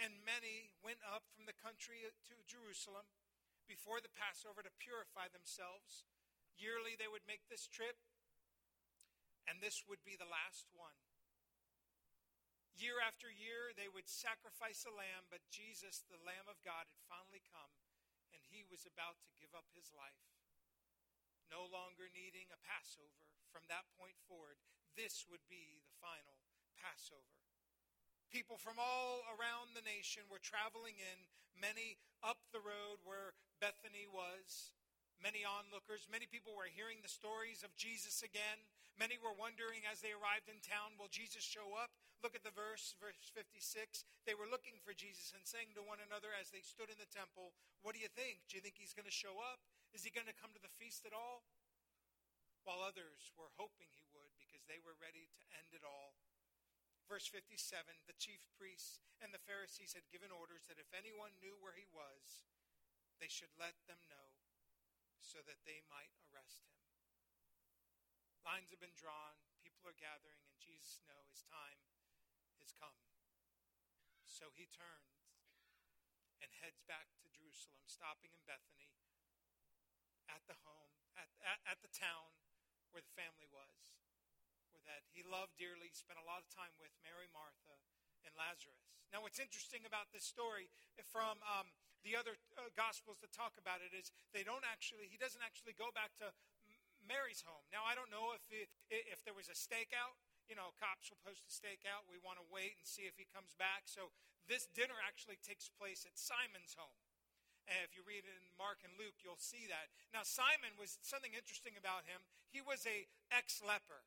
and 0.00 0.24
many 0.24 0.72
went 0.80 1.04
up 1.04 1.28
from 1.32 1.44
the 1.44 1.56
country 1.56 2.04
to 2.04 2.34
Jerusalem 2.48 3.08
before 3.68 4.00
the 4.00 4.12
Passover 4.12 4.64
to 4.64 4.72
purify 4.80 5.28
themselves. 5.28 6.08
Yearly, 6.56 6.96
they 6.96 7.08
would 7.08 7.28
make 7.28 7.52
this 7.52 7.68
trip, 7.68 8.00
and 9.44 9.60
this 9.60 9.84
would 9.84 10.00
be 10.04 10.16
the 10.16 10.28
last 10.28 10.72
one. 10.72 10.96
Year 12.76 13.00
after 13.00 13.32
year, 13.32 13.72
they 13.72 13.88
would 13.88 14.04
sacrifice 14.04 14.84
a 14.84 14.92
lamb, 14.92 15.32
but 15.32 15.40
Jesus, 15.48 16.04
the 16.12 16.20
Lamb 16.20 16.44
of 16.44 16.60
God, 16.60 16.84
had 16.84 17.08
finally 17.08 17.40
come, 17.48 17.72
and 18.36 18.44
he 18.52 18.68
was 18.68 18.84
about 18.84 19.16
to 19.24 19.32
give 19.40 19.56
up 19.56 19.64
his 19.72 19.88
life. 19.96 20.28
No 21.48 21.64
longer 21.64 22.12
needing 22.12 22.52
a 22.52 22.60
Passover 22.60 23.32
from 23.48 23.64
that 23.72 23.88
point 23.96 24.20
forward, 24.28 24.60
this 24.92 25.24
would 25.32 25.40
be 25.48 25.80
the 25.88 25.96
final 26.04 26.36
Passover. 26.76 27.40
People 28.28 28.60
from 28.60 28.76
all 28.76 29.24
around 29.40 29.72
the 29.72 29.86
nation 29.88 30.28
were 30.28 30.42
traveling 30.42 31.00
in, 31.00 31.18
many 31.56 31.96
up 32.20 32.44
the 32.52 32.60
road 32.60 33.00
where 33.08 33.32
Bethany 33.56 34.04
was, 34.04 34.76
many 35.16 35.48
onlookers. 35.48 36.04
Many 36.12 36.28
people 36.28 36.52
were 36.52 36.68
hearing 36.68 37.00
the 37.00 37.08
stories 37.08 37.64
of 37.64 37.72
Jesus 37.76 38.20
again. 38.20 38.60
Many 38.96 39.20
were 39.20 39.36
wondering 39.36 39.84
as 39.84 40.00
they 40.00 40.16
arrived 40.16 40.48
in 40.48 40.56
town, 40.64 40.96
will 40.96 41.12
Jesus 41.12 41.44
show 41.44 41.76
up? 41.76 41.92
Look 42.24 42.32
at 42.32 42.40
the 42.40 42.54
verse, 42.56 42.96
verse 42.96 43.28
56. 43.36 44.08
They 44.24 44.32
were 44.32 44.48
looking 44.48 44.80
for 44.80 44.96
Jesus 44.96 45.36
and 45.36 45.44
saying 45.44 45.76
to 45.76 45.84
one 45.84 46.00
another 46.00 46.32
as 46.32 46.48
they 46.48 46.64
stood 46.64 46.88
in 46.88 46.96
the 46.96 47.12
temple, 47.12 47.52
What 47.84 47.92
do 47.92 48.00
you 48.00 48.08
think? 48.08 48.48
Do 48.48 48.56
you 48.56 48.64
think 48.64 48.80
he's 48.80 48.96
going 48.96 49.08
to 49.08 49.12
show 49.12 49.36
up? 49.36 49.60
Is 49.92 50.00
he 50.00 50.08
going 50.08 50.28
to 50.28 50.40
come 50.40 50.56
to 50.56 50.64
the 50.64 50.72
feast 50.80 51.04
at 51.04 51.12
all? 51.12 51.44
While 52.64 52.80
others 52.80 53.30
were 53.36 53.52
hoping 53.60 53.92
he 53.92 54.08
would 54.16 54.32
because 54.40 54.64
they 54.64 54.80
were 54.80 54.96
ready 54.96 55.28
to 55.28 55.44
end 55.60 55.76
it 55.76 55.84
all. 55.84 56.16
Verse 57.06 57.28
57 57.28 57.52
The 58.08 58.16
chief 58.16 58.42
priests 58.56 59.04
and 59.20 59.30
the 59.30 59.44
Pharisees 59.44 59.92
had 59.92 60.08
given 60.08 60.32
orders 60.32 60.66
that 60.66 60.80
if 60.80 60.90
anyone 60.96 61.36
knew 61.38 61.54
where 61.60 61.76
he 61.76 61.86
was, 61.92 62.48
they 63.20 63.28
should 63.28 63.52
let 63.60 63.76
them 63.84 64.00
know 64.08 64.40
so 65.20 65.44
that 65.44 65.62
they 65.68 65.84
might 65.86 66.10
arrest 66.26 66.64
him. 66.66 66.85
Lines 68.46 68.70
have 68.70 68.78
been 68.78 68.94
drawn, 68.94 69.34
people 69.58 69.82
are 69.90 69.98
gathering, 69.98 70.38
and 70.46 70.54
Jesus 70.62 71.02
knows 71.10 71.26
his 71.26 71.42
time 71.50 71.82
has 72.62 72.70
come. 72.70 72.94
So 74.22 74.54
he 74.54 74.70
turns 74.70 75.34
and 76.38 76.46
heads 76.62 76.78
back 76.86 77.10
to 77.26 77.26
Jerusalem, 77.34 77.82
stopping 77.90 78.30
in 78.30 78.38
Bethany 78.46 78.94
at 80.30 80.46
the 80.46 80.54
home, 80.62 80.94
at, 81.18 81.26
at, 81.42 81.58
at 81.66 81.82
the 81.82 81.90
town 81.90 82.30
where 82.94 83.02
the 83.02 83.10
family 83.18 83.50
was, 83.50 83.98
where 84.70 84.82
that 84.86 85.02
he 85.10 85.26
loved 85.26 85.58
dearly, 85.58 85.90
spent 85.90 86.22
a 86.22 86.26
lot 86.26 86.38
of 86.38 86.46
time 86.46 86.70
with 86.78 86.94
Mary, 87.02 87.26
Martha, 87.34 87.74
and 88.22 88.30
Lazarus. 88.38 88.86
Now, 89.10 89.26
what's 89.26 89.42
interesting 89.42 89.82
about 89.82 90.14
this 90.14 90.22
story 90.22 90.70
from 91.02 91.42
um, 91.42 91.66
the 92.06 92.14
other 92.14 92.38
uh, 92.54 92.70
gospels 92.78 93.18
that 93.26 93.34
talk 93.34 93.58
about 93.58 93.82
it 93.82 93.90
is 93.90 94.14
they 94.30 94.46
don't 94.46 94.62
actually, 94.62 95.10
he 95.10 95.18
doesn't 95.18 95.42
actually 95.42 95.74
go 95.74 95.90
back 95.90 96.14
to 96.22 96.30
Mary's 97.06 97.42
home. 97.42 97.64
Now, 97.70 97.86
I 97.86 97.94
don't 97.94 98.10
know 98.10 98.34
if, 98.34 98.42
it, 98.50 98.68
if 98.90 99.22
there 99.24 99.34
was 99.34 99.48
a 99.48 99.56
stakeout. 99.56 100.18
You 100.46 100.54
know, 100.54 100.70
cops 100.78 101.10
will 101.10 101.18
post 101.26 101.42
a 101.46 101.50
stakeout. 101.50 102.06
We 102.06 102.22
want 102.22 102.38
to 102.38 102.46
wait 102.46 102.78
and 102.78 102.86
see 102.86 103.06
if 103.06 103.18
he 103.18 103.26
comes 103.26 103.54
back. 103.58 103.90
So 103.90 104.14
this 104.46 104.70
dinner 104.70 104.94
actually 105.02 105.42
takes 105.42 105.66
place 105.66 106.06
at 106.06 106.14
Simon's 106.14 106.78
home. 106.78 107.02
And 107.66 107.82
if 107.82 107.98
you 107.98 108.06
read 108.06 108.22
it 108.22 108.30
in 108.30 108.46
Mark 108.54 108.86
and 108.86 108.94
Luke, 108.94 109.18
you'll 109.26 109.42
see 109.42 109.66
that. 109.66 109.90
Now, 110.14 110.22
Simon 110.22 110.78
was 110.78 111.02
something 111.02 111.34
interesting 111.34 111.74
about 111.74 112.06
him. 112.06 112.22
He 112.54 112.62
was 112.62 112.86
a 112.86 113.10
ex-leper. 113.34 114.06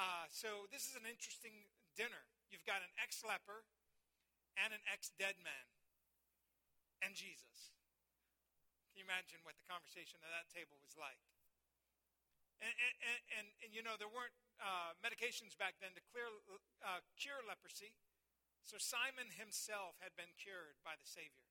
Uh, 0.00 0.24
so 0.32 0.64
this 0.72 0.88
is 0.88 0.96
an 0.96 1.04
interesting 1.04 1.68
dinner. 1.92 2.24
You've 2.48 2.64
got 2.64 2.80
an 2.80 2.92
ex-leper 2.96 3.68
and 4.56 4.72
an 4.72 4.80
ex-dead 4.88 5.36
man 5.44 5.66
and 7.04 7.12
Jesus. 7.12 7.76
Can 8.90 9.04
you 9.04 9.06
imagine 9.06 9.44
what 9.44 9.60
the 9.60 9.66
conversation 9.68 10.18
at 10.24 10.32
that 10.32 10.48
table 10.48 10.80
was 10.80 10.96
like? 10.96 11.20
And, 12.58 12.74
and, 12.74 13.20
and, 13.38 13.46
and 13.62 13.70
you 13.70 13.86
know, 13.86 13.94
there 13.94 14.10
weren't 14.10 14.34
uh, 14.58 14.94
medications 14.98 15.54
back 15.54 15.78
then 15.78 15.94
to 15.94 16.02
clear, 16.10 16.26
uh, 16.82 17.00
cure 17.14 17.38
leprosy. 17.46 17.94
So 18.66 18.76
Simon 18.76 19.30
himself 19.32 19.96
had 20.02 20.12
been 20.18 20.34
cured 20.36 20.76
by 20.82 20.98
the 20.98 21.06
Savior. 21.06 21.46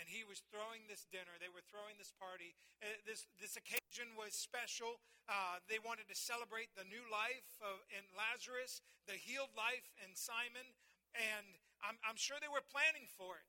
And 0.00 0.10
he 0.10 0.26
was 0.26 0.42
throwing 0.50 0.90
this 0.90 1.06
dinner. 1.06 1.38
They 1.38 1.52
were 1.52 1.62
throwing 1.62 1.94
this 2.00 2.10
party. 2.10 2.58
Uh, 2.82 2.98
this, 3.06 3.28
this 3.38 3.54
occasion 3.54 4.18
was 4.18 4.34
special. 4.34 4.98
Uh, 5.30 5.62
they 5.70 5.78
wanted 5.78 6.10
to 6.10 6.16
celebrate 6.18 6.74
the 6.74 6.88
new 6.88 7.04
life 7.06 7.46
of, 7.62 7.78
in 7.92 8.02
Lazarus, 8.18 8.82
the 9.06 9.14
healed 9.14 9.54
life 9.54 9.86
in 10.02 10.16
Simon. 10.18 10.74
And 11.14 11.46
I'm, 11.84 12.00
I'm 12.02 12.18
sure 12.18 12.42
they 12.42 12.50
were 12.50 12.64
planning 12.64 13.06
for 13.06 13.38
it. 13.38 13.46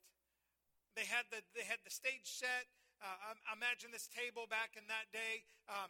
They 0.93 1.09
had 1.09 1.25
the, 1.33 1.41
they 1.57 1.65
had 1.65 1.81
the 1.81 1.89
stage 1.89 2.29
set. 2.29 2.69
Uh, 3.01 3.33
I, 3.33 3.51
imagine 3.55 3.89
this 3.89 4.05
table 4.07 4.45
back 4.45 4.77
in 4.77 4.85
that 4.87 5.09
day. 5.09 5.43
Um, 5.65 5.89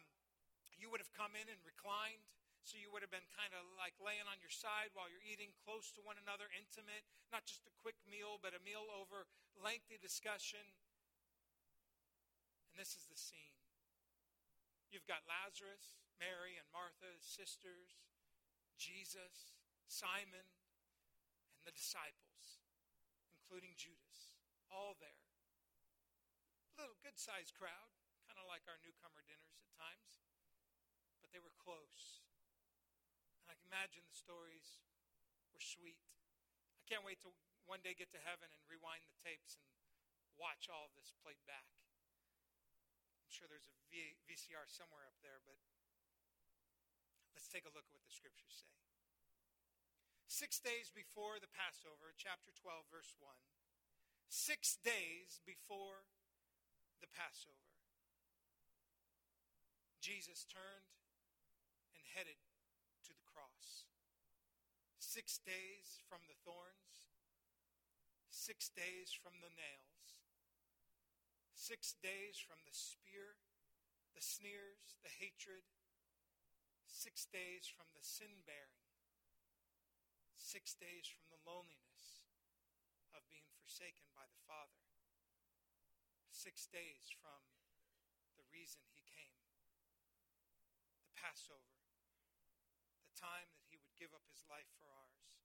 you 0.83 0.91
would 0.91 0.99
have 0.99 1.15
come 1.15 1.31
in 1.39 1.47
and 1.47 1.63
reclined. 1.63 2.27
So 2.67 2.75
you 2.75 2.91
would 2.91 3.03
have 3.03 3.11
been 3.11 3.27
kind 3.39 3.55
of 3.55 3.63
like 3.79 3.95
laying 4.03 4.27
on 4.27 4.39
your 4.43 4.51
side 4.51 4.91
while 4.91 5.07
you're 5.07 5.23
eating 5.23 5.55
close 5.63 5.95
to 5.95 6.03
one 6.03 6.19
another, 6.19 6.51
intimate, 6.51 7.07
not 7.31 7.47
just 7.47 7.63
a 7.63 7.73
quick 7.79 7.95
meal, 8.03 8.39
but 8.43 8.51
a 8.51 8.59
meal 8.63 8.87
over 8.91 9.27
lengthy 9.55 9.95
discussion. 9.99 10.63
And 12.71 12.75
this 12.75 12.99
is 12.99 13.07
the 13.07 13.19
scene. 13.19 13.55
You've 14.91 15.07
got 15.07 15.27
Lazarus, 15.27 16.03
Mary 16.19 16.59
and 16.59 16.67
Martha, 16.71 17.19
sisters, 17.19 17.99
Jesus, 18.79 19.55
Simon, 19.87 20.47
and 21.51 21.63
the 21.67 21.75
disciples, 21.75 22.63
including 23.31 23.75
Judas, 23.75 24.35
all 24.71 24.95
there. 24.99 25.27
A 26.75 26.87
little 26.87 26.99
good 27.03 27.19
sized 27.19 27.55
crowd, 27.59 27.91
kind 28.23 28.39
of 28.39 28.47
like 28.47 28.63
our 28.71 28.79
newcomer 28.79 29.19
dinners 29.27 29.59
at 29.59 29.71
times 29.75 30.13
they 31.33 31.41
were 31.41 31.53
close. 31.57 32.21
And 33.43 33.49
I 33.49 33.57
can 33.57 33.65
imagine 33.67 34.05
the 34.05 34.13
stories 34.13 34.85
were 35.51 35.59
sweet. 35.59 35.99
I 36.77 36.85
can't 36.85 37.01
wait 37.03 37.19
to 37.25 37.33
one 37.65 37.81
day 37.81 37.97
get 37.97 38.13
to 38.13 38.21
heaven 38.21 38.47
and 38.53 38.61
rewind 38.69 39.01
the 39.09 39.17
tapes 39.25 39.57
and 39.57 39.65
watch 40.37 40.69
all 40.69 40.87
of 40.87 40.93
this 40.93 41.09
played 41.25 41.41
back. 41.49 41.67
I'm 43.25 43.33
sure 43.33 43.49
there's 43.49 43.67
a 43.67 43.73
VCR 44.29 44.69
somewhere 44.69 45.09
up 45.09 45.17
there, 45.25 45.41
but 45.41 45.57
let's 47.33 47.49
take 47.49 47.65
a 47.65 47.73
look 47.73 47.89
at 47.89 47.95
what 47.97 48.05
the 48.05 48.13
scriptures 48.13 48.53
say. 48.53 48.73
Six 50.29 50.61
days 50.61 50.93
before 50.93 51.37
the 51.41 51.49
Passover, 51.49 52.13
chapter 52.17 52.53
12, 52.53 52.89
verse 52.89 53.13
1. 53.21 53.33
Six 54.29 54.81
days 54.81 55.41
before 55.45 56.09
the 57.01 57.09
Passover, 57.09 57.73
Jesus 60.01 60.43
turned 60.49 61.02
headed 62.13 62.41
to 63.05 63.11
the 63.13 63.25
cross. 63.27 63.85
Six 64.97 65.37
days 65.43 66.01
from 66.09 66.25
the 66.25 66.39
thorns, 66.41 67.05
six 68.33 68.71
days 68.71 69.13
from 69.13 69.37
the 69.43 69.53
nails, 69.53 70.17
six 71.53 71.93
days 72.01 72.41
from 72.41 72.65
the 72.65 72.73
spear, 72.73 73.37
the 74.17 74.23
sneers, 74.23 74.97
the 75.05 75.13
hatred, 75.13 75.67
six 76.89 77.29
days 77.29 77.69
from 77.69 77.91
the 77.93 78.01
sin 78.01 78.41
bearing, 78.47 78.89
six 80.39 80.73
days 80.73 81.05
from 81.05 81.29
the 81.29 81.41
loneliness 81.45 82.25
of 83.13 83.27
being 83.29 83.45
forsaken 83.59 84.09
by 84.17 84.25
the 84.27 84.43
Father, 84.49 84.81
six 86.31 86.65
days 86.71 87.11
from 87.21 87.43
the 88.39 88.45
reason 88.49 88.81
he 88.89 89.03
came, 89.05 89.37
the 91.05 91.13
Passover 91.13 91.82
time 93.15 93.53
that 93.55 93.69
he 93.69 93.79
would 93.79 93.93
give 93.95 94.11
up 94.11 94.25
his 94.29 94.43
life 94.49 94.69
for 94.77 94.89
ours. 94.89 95.37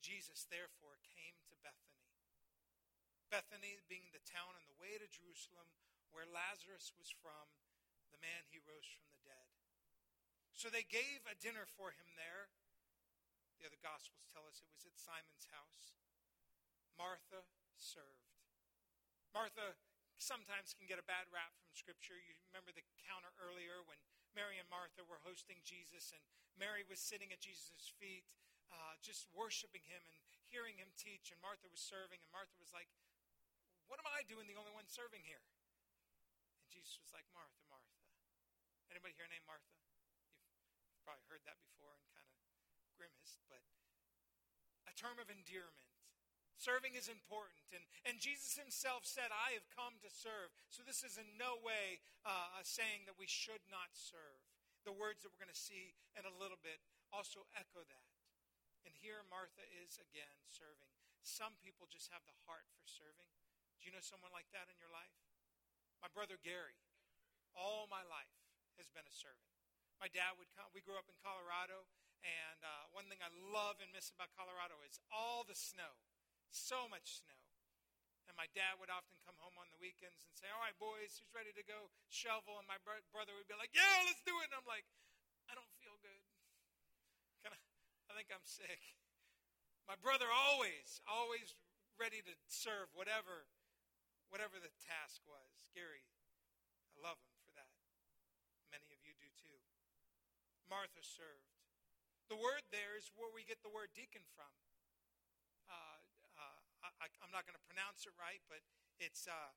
Jesus, 0.00 0.48
therefore, 0.48 0.98
came 1.04 1.38
to 1.46 1.54
Bethany, 1.60 2.10
Bethany 3.30 3.78
being 3.86 4.10
the 4.10 4.24
town 4.24 4.58
on 4.58 4.66
the 4.66 4.80
way 4.80 4.98
to 4.98 5.06
Jerusalem 5.06 5.70
where 6.10 6.26
Lazarus 6.26 6.90
was 6.98 7.10
from, 7.10 7.54
the 8.10 8.18
man 8.18 8.46
he 8.50 8.58
rose 8.62 8.86
from 8.90 9.06
the 9.14 9.22
dead. 9.22 9.50
So 10.54 10.68
they 10.68 10.84
gave 10.84 11.24
a 11.24 11.38
dinner 11.38 11.64
for 11.64 11.94
him 11.94 12.18
there. 12.18 12.50
The 13.62 13.70
other 13.70 13.80
Gospels 13.80 14.26
tell 14.28 14.44
us 14.50 14.60
it 14.60 14.74
was 14.74 14.84
at 14.84 14.98
Simon's 14.98 15.48
house. 15.54 15.94
Martha 16.98 17.46
served. 17.78 18.34
Martha 19.30 19.78
sometimes 20.18 20.76
can 20.76 20.90
get 20.90 21.00
a 21.00 21.06
bad 21.06 21.30
rap 21.30 21.54
from 21.56 21.72
Scripture. 21.72 22.18
You 22.18 22.36
remember 22.50 22.74
the 22.74 22.84
counter 23.06 23.32
earlier 23.40 23.80
when 23.86 23.96
Mary 24.32 24.58
and 24.58 24.68
Martha 24.70 25.02
were 25.02 25.22
hosting 25.26 25.58
Jesus, 25.66 26.14
and 26.14 26.22
Mary 26.54 26.86
was 26.86 27.02
sitting 27.02 27.34
at 27.34 27.42
Jesus' 27.42 27.90
feet, 27.98 28.26
uh, 28.70 28.94
just 29.02 29.26
worshiping 29.34 29.82
him 29.86 30.02
and 30.06 30.22
hearing 30.46 30.78
him 30.78 30.94
teach, 30.94 31.34
and 31.34 31.38
Martha 31.42 31.66
was 31.66 31.82
serving, 31.82 32.22
and 32.22 32.30
Martha 32.30 32.54
was 32.62 32.70
like, 32.70 32.90
What 33.90 33.98
am 33.98 34.06
I 34.06 34.22
doing 34.26 34.46
the 34.46 34.58
only 34.58 34.70
one 34.70 34.86
serving 34.86 35.26
here? 35.26 35.42
And 36.62 36.70
Jesus 36.70 37.02
was 37.02 37.10
like, 37.10 37.26
Martha, 37.34 37.58
Martha. 37.66 37.98
Anybody 38.90 39.18
here 39.18 39.26
named 39.26 39.46
Martha? 39.46 39.74
You've 40.94 41.02
probably 41.02 41.26
heard 41.26 41.42
that 41.46 41.58
before 41.58 41.94
and 41.98 42.06
kind 42.14 42.26
of 42.26 42.34
grimaced, 42.94 43.42
but 43.50 43.62
a 44.86 44.94
term 44.94 45.18
of 45.18 45.26
endearment. 45.26 45.89
Serving 46.60 46.92
is 46.92 47.08
important. 47.08 47.64
And, 47.72 47.80
and 48.04 48.20
Jesus 48.20 48.52
himself 48.60 49.08
said, 49.08 49.32
I 49.32 49.56
have 49.56 49.64
come 49.72 49.96
to 50.04 50.12
serve. 50.12 50.52
So 50.68 50.84
this 50.84 51.00
is 51.00 51.16
in 51.16 51.40
no 51.40 51.56
way 51.64 52.04
uh, 52.28 52.60
saying 52.68 53.08
that 53.08 53.16
we 53.16 53.24
should 53.24 53.64
not 53.72 53.96
serve. 53.96 54.44
The 54.84 54.92
words 54.92 55.24
that 55.24 55.32
we're 55.32 55.40
going 55.40 55.52
to 55.52 55.56
see 55.56 55.96
in 56.20 56.28
a 56.28 56.36
little 56.36 56.60
bit 56.60 56.84
also 57.16 57.48
echo 57.56 57.80
that. 57.80 58.08
And 58.84 58.92
here 58.92 59.24
Martha 59.32 59.64
is 59.80 59.96
again 59.96 60.36
serving. 60.52 60.92
Some 61.24 61.56
people 61.64 61.88
just 61.88 62.12
have 62.12 62.24
the 62.28 62.36
heart 62.44 62.68
for 62.76 62.84
serving. 62.84 63.32
Do 63.80 63.88
you 63.88 63.92
know 63.96 64.04
someone 64.04 64.32
like 64.32 64.48
that 64.52 64.68
in 64.68 64.76
your 64.76 64.92
life? 64.92 65.16
My 66.04 66.12
brother 66.12 66.36
Gary, 66.40 66.76
all 67.56 67.88
my 67.88 68.04
life, 68.04 68.36
has 68.76 68.92
been 68.92 69.04
a 69.04 69.12
servant. 69.12 69.48
My 70.00 70.08
dad 70.08 70.36
would 70.40 70.48
come, 70.56 70.68
we 70.72 70.80
grew 70.80 70.96
up 70.96 71.08
in 71.08 71.16
Colorado, 71.20 71.84
and 72.24 72.60
uh, 72.64 72.88
one 72.96 73.04
thing 73.08 73.20
I 73.20 73.28
love 73.52 73.80
and 73.84 73.92
miss 73.92 74.08
about 74.12 74.32
Colorado 74.32 74.80
is 74.84 74.96
all 75.12 75.44
the 75.44 75.56
snow. 75.56 75.92
So 76.50 76.90
much 76.90 77.22
snow. 77.22 77.38
And 78.30 78.38
my 78.38 78.46
dad 78.54 78.78
would 78.78 78.90
often 78.94 79.18
come 79.26 79.34
home 79.42 79.58
on 79.58 79.66
the 79.74 79.80
weekends 79.82 80.22
and 80.22 80.34
say, 80.38 80.46
All 80.50 80.62
right, 80.62 80.76
boys, 80.78 81.18
who's 81.18 81.34
ready 81.34 81.50
to 81.54 81.64
go 81.66 81.90
shovel? 82.10 82.62
And 82.62 82.66
my 82.70 82.78
bro- 82.86 83.02
brother 83.10 83.34
would 83.34 83.50
be 83.50 83.58
like, 83.58 83.74
Yeah, 83.74 84.06
let's 84.06 84.22
do 84.22 84.34
it. 84.38 84.50
And 84.50 84.58
I'm 84.58 84.68
like, 84.70 84.86
I 85.50 85.58
don't 85.58 85.70
feel 85.82 85.98
good. 85.98 86.22
Kinda, 87.42 87.58
I 88.06 88.12
think 88.14 88.30
I'm 88.30 88.46
sick. 88.46 88.94
My 89.90 89.98
brother 89.98 90.30
always, 90.30 91.02
always 91.10 91.58
ready 91.98 92.22
to 92.22 92.34
serve 92.46 92.94
whatever, 92.94 93.50
whatever 94.30 94.62
the 94.62 94.70
task 94.78 95.18
was. 95.26 95.66
Gary, 95.74 96.06
I 96.94 97.02
love 97.02 97.18
him 97.18 97.34
for 97.42 97.50
that. 97.58 97.74
Many 98.70 98.94
of 98.94 99.02
you 99.02 99.18
do 99.18 99.26
too. 99.34 99.58
Martha 100.70 101.02
served. 101.02 101.50
The 102.30 102.38
word 102.38 102.62
there 102.70 102.94
is 102.94 103.10
where 103.18 103.26
we 103.34 103.42
get 103.42 103.58
the 103.66 103.74
word 103.74 103.90
deacon 103.90 104.22
from. 104.38 104.54
I, 107.00 107.08
am 107.24 107.32
not 107.32 107.48
going 107.48 107.56
to 107.56 107.66
pronounce 107.66 108.04
it 108.04 108.12
right, 108.20 108.44
but 108.52 108.60
it's 109.00 109.24
uh, 109.24 109.52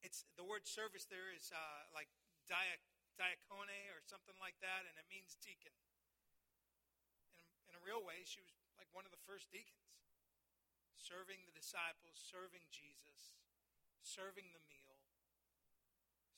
it's 0.00 0.24
the 0.40 0.44
word 0.44 0.64
service 0.64 1.04
there 1.04 1.28
is 1.28 1.52
uh, 1.52 1.84
like 1.92 2.08
dia, 2.48 2.80
diakone 3.20 3.80
or 3.92 4.00
something 4.08 4.36
like 4.40 4.56
that, 4.64 4.88
and 4.88 4.96
it 4.96 5.04
means 5.12 5.36
deacon. 5.44 5.76
In, 7.36 7.44
in 7.68 7.72
a 7.76 7.82
real 7.84 8.00
way, 8.00 8.24
she 8.24 8.40
was 8.40 8.52
like 8.80 8.88
one 8.96 9.04
of 9.04 9.12
the 9.12 9.20
first 9.28 9.52
deacons, 9.52 10.00
serving 10.96 11.44
the 11.44 11.52
disciples, 11.52 12.16
serving 12.16 12.64
Jesus, 12.72 13.36
serving 14.00 14.56
the 14.56 14.64
meal. 14.64 14.96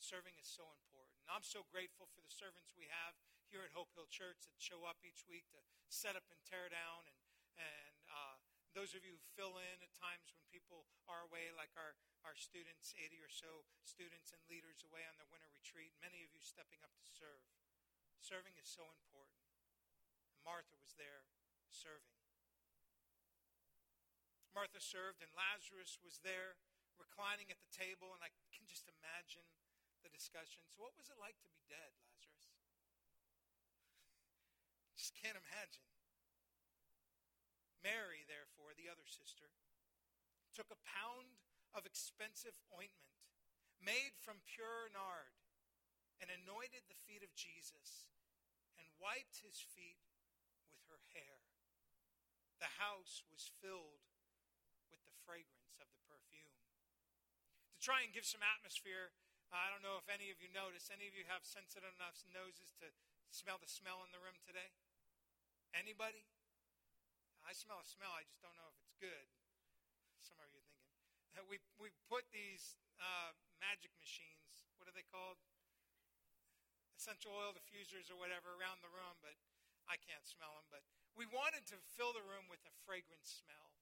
Serving 0.03 0.35
is 0.35 0.51
so 0.51 0.67
important. 0.67 1.15
And 1.23 1.31
I'm 1.31 1.47
so 1.47 1.63
grateful 1.71 2.11
for 2.11 2.19
the 2.19 2.27
servants 2.27 2.75
we 2.75 2.91
have 2.91 3.15
here 3.47 3.63
at 3.63 3.71
Hope 3.71 3.87
Hill 3.95 4.11
Church 4.11 4.43
that 4.51 4.59
show 4.59 4.83
up 4.83 4.99
each 4.99 5.23
week 5.31 5.47
to 5.55 5.63
set 5.87 6.19
up 6.19 6.27
and 6.27 6.35
tear 6.43 6.67
down 6.67 7.07
and 7.55 7.82
those 8.73 8.97
of 8.97 9.05
you 9.05 9.13
who 9.13 9.21
fill 9.37 9.61
in 9.61 9.77
at 9.85 9.93
times 9.93 10.33
when 10.33 10.41
people 10.49 10.89
are 11.05 11.29
away, 11.29 11.53
like 11.53 11.69
our, 11.77 11.93
our 12.25 12.33
students, 12.33 12.97
80 12.97 13.21
or 13.21 13.29
so 13.29 13.69
students 13.85 14.33
and 14.33 14.41
leaders 14.49 14.81
away 14.81 15.05
on 15.05 15.13
their 15.21 15.29
winter 15.29 15.53
retreat, 15.53 15.93
many 16.01 16.25
of 16.25 16.33
you 16.33 16.41
stepping 16.41 16.81
up 16.81 16.97
to 16.97 17.05
serve. 17.05 17.45
Serving 18.17 18.57
is 18.57 18.65
so 18.65 18.89
important. 18.89 19.37
And 20.33 20.41
Martha 20.41 20.73
was 20.81 20.97
there 20.97 21.29
serving. 21.69 22.17
Martha 24.57 24.81
served, 24.81 25.21
and 25.21 25.29
Lazarus 25.33 25.97
was 26.01 26.21
there 26.21 26.57
reclining 26.97 27.49
at 27.49 27.61
the 27.61 27.71
table, 27.73 28.13
and 28.13 28.21
I 28.21 28.29
can 28.53 28.65
just 28.69 28.85
imagine 28.85 29.45
the 30.05 30.13
discussion. 30.13 30.61
So, 30.69 30.77
what 30.77 30.93
was 30.93 31.09
it 31.09 31.17
like 31.17 31.41
to 31.41 31.49
be 31.49 31.65
dead, 31.65 31.97
Lazarus? 32.05 32.53
just 34.97 35.17
can't 35.17 35.37
imagine. 35.37 35.92
Mary, 37.83 38.23
therefore, 38.25 38.71
the 38.73 38.87
other 38.87 39.05
sister, 39.05 39.51
took 40.55 40.71
a 40.71 40.85
pound 40.87 41.43
of 41.75 41.83
expensive 41.83 42.55
ointment 42.71 43.13
made 43.83 44.15
from 44.15 44.39
pure 44.47 44.87
nard 44.95 45.35
and 46.23 46.31
anointed 46.31 46.87
the 46.87 46.95
feet 47.03 47.19
of 47.19 47.35
Jesus 47.35 48.07
and 48.79 48.87
wiped 48.95 49.43
his 49.43 49.59
feet 49.59 49.99
with 50.71 50.79
her 50.87 51.03
hair. 51.11 51.43
The 52.63 52.79
house 52.79 53.27
was 53.27 53.51
filled 53.59 54.07
with 54.87 55.03
the 55.03 55.11
fragrance 55.27 55.75
of 55.83 55.91
the 55.91 55.99
perfume. 56.07 56.55
To 57.75 57.79
try 57.83 58.07
and 58.07 58.15
give 58.15 58.23
some 58.23 58.39
atmosphere, 58.39 59.11
I 59.51 59.67
don't 59.67 59.83
know 59.83 59.99
if 59.99 60.07
any 60.07 60.31
of 60.31 60.39
you 60.39 60.47
noticed, 60.49 60.89
any 60.89 61.05
of 61.05 61.13
you 61.13 61.27
have 61.27 61.43
sensitive 61.43 61.91
enough 61.99 62.23
noses 62.31 62.71
to 62.79 62.87
smell 63.29 63.59
the 63.59 63.67
smell 63.67 64.01
in 64.07 64.15
the 64.15 64.23
room 64.23 64.39
today? 64.47 64.71
Anybody? 65.75 66.23
I 67.43 67.51
smell 67.51 67.79
a 67.79 67.87
smell. 67.87 68.11
I 68.15 68.23
just 68.23 68.39
don't 68.39 68.55
know 68.55 68.69
if 68.71 68.77
it's 68.79 68.95
good. 68.97 69.27
Some 70.23 70.39
of 70.39 70.47
you 70.51 70.59
are 70.59 70.69
thinking. 70.71 70.99
Uh, 71.35 71.43
we, 71.51 71.59
we 71.77 71.91
put 72.07 72.23
these 72.31 72.79
uh, 73.01 73.35
magic 73.59 73.91
machines, 73.99 74.67
what 74.79 74.87
are 74.87 74.95
they 74.95 75.05
called? 75.07 75.39
Essential 76.95 77.35
oil 77.35 77.51
diffusers 77.51 78.07
or 78.07 78.15
whatever 78.15 78.55
around 78.55 78.79
the 78.79 78.91
room, 78.91 79.19
but 79.19 79.35
I 79.91 79.99
can't 79.99 80.23
smell 80.23 80.55
them. 80.55 80.67
But 80.71 80.87
we 81.19 81.27
wanted 81.27 81.67
to 81.73 81.77
fill 81.99 82.15
the 82.15 82.23
room 82.23 82.47
with 82.47 82.63
a 82.63 82.73
fragrant 82.87 83.27
smell. 83.27 83.75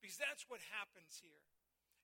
Because 0.00 0.16
that's 0.16 0.48
what 0.48 0.64
happens 0.72 1.20
here. 1.20 1.44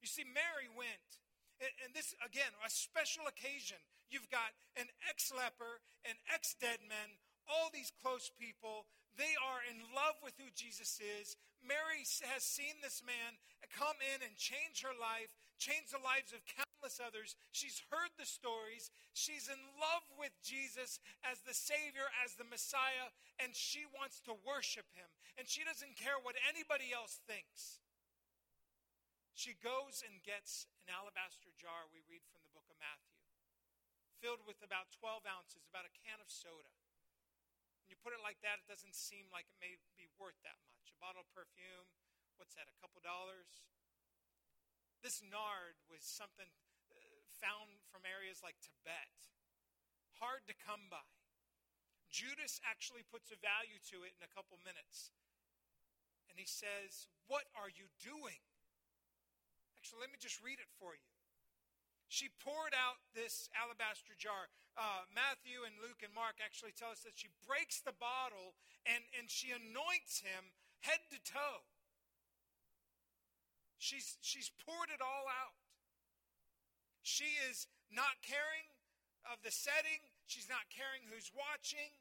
You 0.05 0.07
see, 0.07 0.29
Mary 0.29 0.69
went 0.69 1.19
and 1.59 1.91
this 1.91 2.15
again 2.23 2.55
a 2.63 2.71
special 2.71 3.27
occasion 3.27 3.79
you've 4.11 4.31
got 4.31 4.55
an 4.79 4.87
ex-leper 5.11 5.83
an 6.07 6.15
ex-dead 6.31 6.79
man 6.87 7.19
all 7.49 7.73
these 7.73 7.93
close 8.01 8.31
people 8.39 8.87
they 9.19 9.35
are 9.43 9.67
in 9.67 9.83
love 9.91 10.15
with 10.23 10.39
who 10.39 10.47
Jesus 10.55 11.03
is. 11.03 11.35
Mary 11.59 12.07
has 12.31 12.47
seen 12.47 12.79
this 12.79 13.03
man 13.03 13.35
come 13.75 13.99
in 14.15 14.23
and 14.23 14.39
change 14.39 14.87
her 14.87 14.95
life, 14.95 15.35
change 15.59 15.91
the 15.91 15.99
lives 15.99 16.31
of 16.31 16.47
countless 16.47 17.03
others. 17.03 17.35
She's 17.51 17.83
heard 17.91 18.15
the 18.15 18.31
stories. 18.31 18.95
She's 19.19 19.51
in 19.51 19.59
love 19.83 20.07
with 20.15 20.31
Jesus 20.39 21.03
as 21.27 21.43
the 21.43 21.53
Savior, 21.53 22.07
as 22.23 22.39
the 22.39 22.47
Messiah, 22.47 23.11
and 23.43 23.59
she 23.59 23.83
wants 23.91 24.23
to 24.31 24.39
worship 24.47 24.87
him. 24.95 25.11
And 25.35 25.51
she 25.51 25.67
doesn't 25.67 25.99
care 25.99 26.23
what 26.23 26.39
anybody 26.47 26.95
else 26.95 27.19
thinks. 27.27 27.83
She 29.35 29.59
goes 29.59 30.07
and 30.07 30.23
gets 30.23 30.71
an 30.87 30.95
alabaster 30.95 31.51
jar, 31.59 31.91
we 31.91 32.07
read 32.07 32.23
from 32.31 32.47
the 32.47 32.55
book 32.55 32.71
of 32.71 32.79
Matthew, 32.79 33.19
filled 34.23 34.47
with 34.47 34.63
about 34.63 34.95
12 34.95 35.27
ounces, 35.27 35.67
about 35.67 35.91
a 35.91 35.95
can 36.07 36.23
of 36.23 36.31
soda. 36.31 36.78
When 37.89 37.97
you 37.97 38.05
put 38.05 38.13
it 38.13 38.21
like 38.21 38.37
that, 38.45 38.61
it 38.61 38.69
doesn't 38.69 38.93
seem 38.93 39.33
like 39.33 39.49
it 39.49 39.57
may 39.65 39.73
be 39.97 40.13
worth 40.21 40.37
that 40.45 40.61
much. 40.69 40.93
A 40.93 41.01
bottle 41.01 41.25
of 41.25 41.33
perfume, 41.33 41.89
what's 42.37 42.53
that, 42.53 42.69
a 42.69 42.77
couple 42.85 43.01
dollars? 43.01 43.65
This 45.01 45.25
nard 45.25 45.73
was 45.89 46.05
something 46.05 46.53
uh, 46.93 47.25
found 47.41 47.81
from 47.89 48.05
areas 48.05 48.45
like 48.45 48.61
Tibet, 48.61 49.09
hard 50.21 50.45
to 50.53 50.55
come 50.61 50.93
by. 50.93 51.01
Judas 52.13 52.61
actually 52.61 53.09
puts 53.09 53.33
a 53.33 53.41
value 53.41 53.81
to 53.89 54.05
it 54.05 54.13
in 54.21 54.21
a 54.21 54.35
couple 54.37 54.61
minutes. 54.61 55.17
And 56.29 56.37
he 56.37 56.45
says, 56.45 57.09
What 57.25 57.49
are 57.57 57.73
you 57.73 57.89
doing? 58.05 58.45
Actually, 59.81 60.05
let 60.05 60.13
me 60.13 60.21
just 60.21 60.45
read 60.45 60.61
it 60.61 60.69
for 60.77 60.93
you. 60.93 61.18
She 62.09 62.33
poured 62.41 62.73
out 62.73 62.97
this 63.13 63.53
alabaster 63.53 64.17
jar. 64.17 64.49
Uh, 64.73 65.05
Matthew 65.13 65.69
and 65.69 65.77
Luke 65.77 66.01
and 66.01 66.13
Mark 66.17 66.41
actually 66.41 66.73
tell 66.73 66.89
us 66.89 67.05
that 67.05 67.21
she 67.21 67.29
breaks 67.45 67.85
the 67.85 67.93
bottle 67.93 68.57
and, 68.89 69.05
and 69.13 69.29
she 69.29 69.53
anoints 69.53 70.25
him 70.25 70.57
head 70.81 71.05
to 71.13 71.21
toe. 71.21 71.69
She's, 73.77 74.17
she's 74.25 74.51
poured 74.65 74.89
it 74.89 75.05
all 75.05 75.29
out. 75.29 75.55
She 77.05 77.39
is 77.49 77.69
not 77.93 78.25
caring 78.25 78.73
of 79.29 79.45
the 79.45 79.53
setting, 79.53 80.01
she's 80.25 80.49
not 80.49 80.73
caring 80.73 81.05
who's 81.13 81.31
watching. 81.37 81.93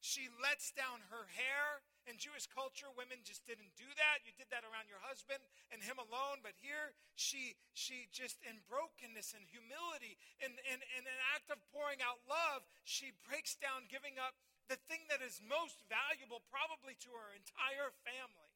She 0.00 0.32
lets 0.40 0.72
down 0.72 1.04
her 1.12 1.28
hair 1.36 1.84
In 2.10 2.18
Jewish 2.18 2.50
culture, 2.50 2.90
women 2.98 3.22
just 3.22 3.46
didn't 3.46 3.70
do 3.78 3.86
that. 3.94 4.26
You 4.26 4.34
did 4.34 4.50
that 4.50 4.66
around 4.66 4.90
your 4.90 4.98
husband 4.98 5.38
and 5.70 5.78
him 5.78 5.94
alone. 6.02 6.42
But 6.42 6.58
here, 6.58 6.90
she, 7.14 7.54
she 7.70 8.10
just 8.10 8.42
in 8.42 8.58
brokenness 8.66 9.30
and 9.30 9.46
humility, 9.46 10.18
in, 10.42 10.58
in, 10.66 10.82
in 10.82 11.04
an 11.06 11.20
act 11.30 11.54
of 11.54 11.62
pouring 11.70 12.02
out 12.02 12.18
love, 12.26 12.66
she 12.82 13.14
breaks 13.22 13.54
down 13.54 13.86
giving 13.86 14.18
up 14.18 14.34
the 14.66 14.74
thing 14.90 15.06
that 15.06 15.22
is 15.22 15.38
most 15.38 15.86
valuable, 15.86 16.42
probably 16.50 16.98
to 16.98 17.14
her 17.14 17.30
entire 17.30 17.94
family, 18.02 18.54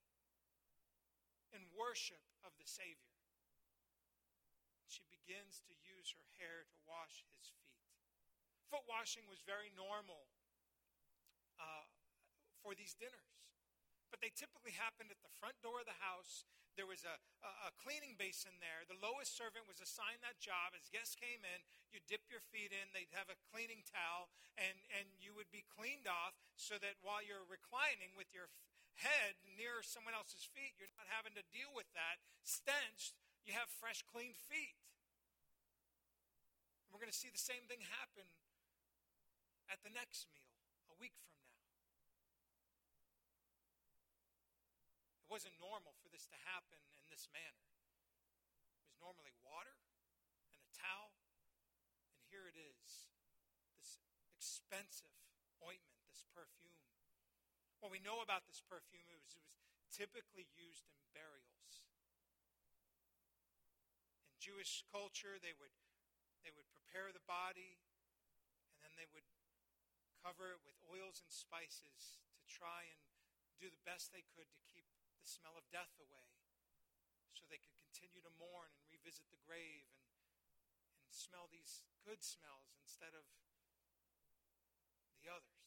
in 1.55 1.63
worship 1.79 2.23
of 2.43 2.51
the 2.59 2.67
Savior. 2.67 3.15
She 4.91 5.07
begins 5.07 5.63
to 5.71 5.75
use 5.87 6.11
her 6.19 6.27
hair 6.43 6.67
to 6.67 6.79
wash 6.91 7.23
his 7.31 7.55
feet. 7.55 7.79
Foot 8.75 8.83
washing 8.91 9.31
was 9.31 9.47
very 9.47 9.71
normal 9.79 10.27
uh, 11.63 11.87
for 12.65 12.73
these 12.73 12.97
dinners. 12.97 13.37
But 14.09 14.25
they 14.25 14.33
typically 14.33 14.73
happened 14.73 15.13
at 15.13 15.21
the 15.21 15.37
front 15.37 15.61
door 15.61 15.85
of 15.85 15.91
the 15.91 16.01
house. 16.01 16.49
There 16.81 16.89
was 16.89 17.05
a, 17.05 17.21
a, 17.45 17.71
a, 17.71 17.77
cleaning 17.79 18.17
basin 18.19 18.57
there. 18.59 18.83
The 18.89 18.99
lowest 18.99 19.37
servant 19.37 19.69
was 19.69 19.79
assigned 19.79 20.25
that 20.25 20.43
job. 20.43 20.75
As 20.75 20.91
guests 20.91 21.15
came 21.15 21.45
in, 21.45 21.61
you 21.93 22.03
dip 22.09 22.27
your 22.27 22.43
feet 22.43 22.75
in. 22.75 22.91
They'd 22.91 23.15
have 23.15 23.31
a 23.31 23.39
cleaning 23.53 23.87
towel, 23.87 24.33
and, 24.59 24.75
and 24.91 25.07
you 25.23 25.37
would 25.39 25.51
be 25.55 25.63
cleaned 25.71 26.11
off 26.11 26.35
so 26.59 26.81
that 26.83 26.99
while 26.99 27.23
you're 27.23 27.47
reclining 27.47 28.15
with 28.19 28.31
your 28.35 28.51
head 28.99 29.39
near 29.55 29.83
someone 29.83 30.15
else's 30.15 30.47
feet, 30.51 30.75
you're 30.79 30.91
not 30.99 31.11
having 31.11 31.35
to 31.39 31.45
deal 31.51 31.71
with 31.75 31.87
that 31.95 32.23
stench. 32.43 33.15
You 33.47 33.55
have 33.55 33.71
fresh, 33.71 34.03
clean 34.07 34.35
feet. 34.35 34.79
And 36.87 36.95
we're 36.95 37.03
going 37.03 37.13
to 37.13 37.19
see 37.19 37.31
the 37.31 37.43
same 37.43 37.67
thing 37.67 37.83
happen 38.03 38.27
at 39.71 39.83
the 39.83 39.91
next 39.91 40.31
meal 40.31 40.55
a 40.91 40.97
week 40.99 41.15
from 41.19 41.35
now. 41.39 41.64
It 45.25 45.33
wasn't 45.33 45.57
normal 45.57 45.97
for 46.05 46.13
this 46.13 46.29
to 46.29 46.39
happen 46.53 46.77
in 46.93 47.09
this 47.09 47.33
manner. 47.33 47.65
It 48.77 48.85
was 48.85 49.01
normally 49.01 49.33
water 49.41 49.73
and 50.53 50.61
a 50.61 50.69
towel, 50.77 51.17
and 52.13 52.21
here 52.29 52.45
it 52.45 52.61
is 52.61 53.09
this 53.73 53.97
expensive 54.37 55.17
ointment, 55.65 56.05
this 56.13 56.29
perfume. 56.37 56.85
What 57.81 57.89
we 57.89 58.05
know 58.05 58.21
about 58.21 58.45
this 58.45 58.61
perfume 58.61 59.09
is 59.17 59.33
it 59.33 59.49
was 59.49 59.57
typically 59.89 60.45
used 60.53 60.85
in 60.93 61.01
burials. 61.17 61.89
In 64.29 64.37
Jewish 64.37 64.85
culture, 64.93 65.41
they 65.41 65.57
would, 65.57 65.73
they 66.45 66.53
would 66.53 66.69
prepare 66.77 67.17
the 67.17 67.25
body 67.25 67.81
and 68.77 68.85
then 68.85 68.93
they 69.01 69.09
would 69.09 69.25
cover 70.21 70.53
it 70.53 70.61
with 70.69 70.77
oils 70.85 71.25
and 71.25 71.33
spices 71.33 72.21
to 72.37 72.45
try 72.45 72.85
and 72.93 73.01
do 73.57 73.73
the 73.73 73.81
best 73.89 74.13
they 74.13 74.29
could 74.37 74.53
to 74.53 74.61
keep 74.69 74.84
the 75.25 75.33
smell 75.33 75.57
of 75.57 75.65
death 75.73 75.97
away 75.97 76.29
so 77.33 77.49
they 77.49 77.57
could 77.57 77.73
continue 77.81 78.21
to 78.21 78.29
mourn 78.37 78.69
and 78.77 78.85
revisit 78.93 79.25
the 79.33 79.41
grave 79.49 79.89
and, 79.89 80.05
and 81.01 81.09
smell 81.09 81.49
these 81.49 81.81
good 82.05 82.21
smells 82.21 82.77
instead 82.77 83.17
of 83.17 83.25
the 85.17 85.33
others. 85.33 85.65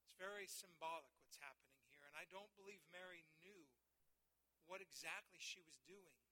It's 0.00 0.16
very 0.16 0.48
symbolic 0.48 1.12
what's 1.20 1.36
happening 1.44 1.76
here, 1.92 2.08
and 2.08 2.16
I 2.16 2.24
don't 2.32 2.48
believe 2.56 2.80
Mary 2.88 3.28
knew 3.44 3.68
what 4.64 4.80
exactly 4.80 5.36
she 5.36 5.60
was 5.60 5.76
doing, 5.84 6.24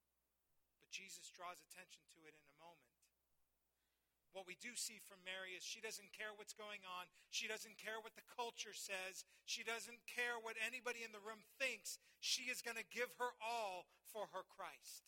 but 0.80 0.88
Jesus 0.88 1.28
draws 1.28 1.60
attention 1.60 2.08
to 2.16 2.24
it 2.24 2.32
in 2.32 2.48
a 2.48 2.56
moment. 2.56 2.93
What 4.34 4.50
we 4.50 4.58
do 4.58 4.74
see 4.74 4.98
from 4.98 5.22
Mary 5.22 5.54
is 5.54 5.62
she 5.62 5.78
doesn't 5.78 6.10
care 6.10 6.34
what's 6.34 6.58
going 6.58 6.82
on. 6.82 7.06
She 7.30 7.46
doesn't 7.46 7.78
care 7.78 8.02
what 8.02 8.18
the 8.18 8.26
culture 8.26 8.74
says. 8.74 9.22
She 9.46 9.62
doesn't 9.62 10.02
care 10.10 10.42
what 10.42 10.58
anybody 10.58 11.06
in 11.06 11.14
the 11.14 11.22
room 11.22 11.46
thinks. 11.54 12.02
She 12.18 12.50
is 12.50 12.58
going 12.58 12.74
to 12.74 12.84
give 12.90 13.14
her 13.22 13.30
all 13.38 13.86
for 14.10 14.34
her 14.34 14.42
Christ. 14.42 15.06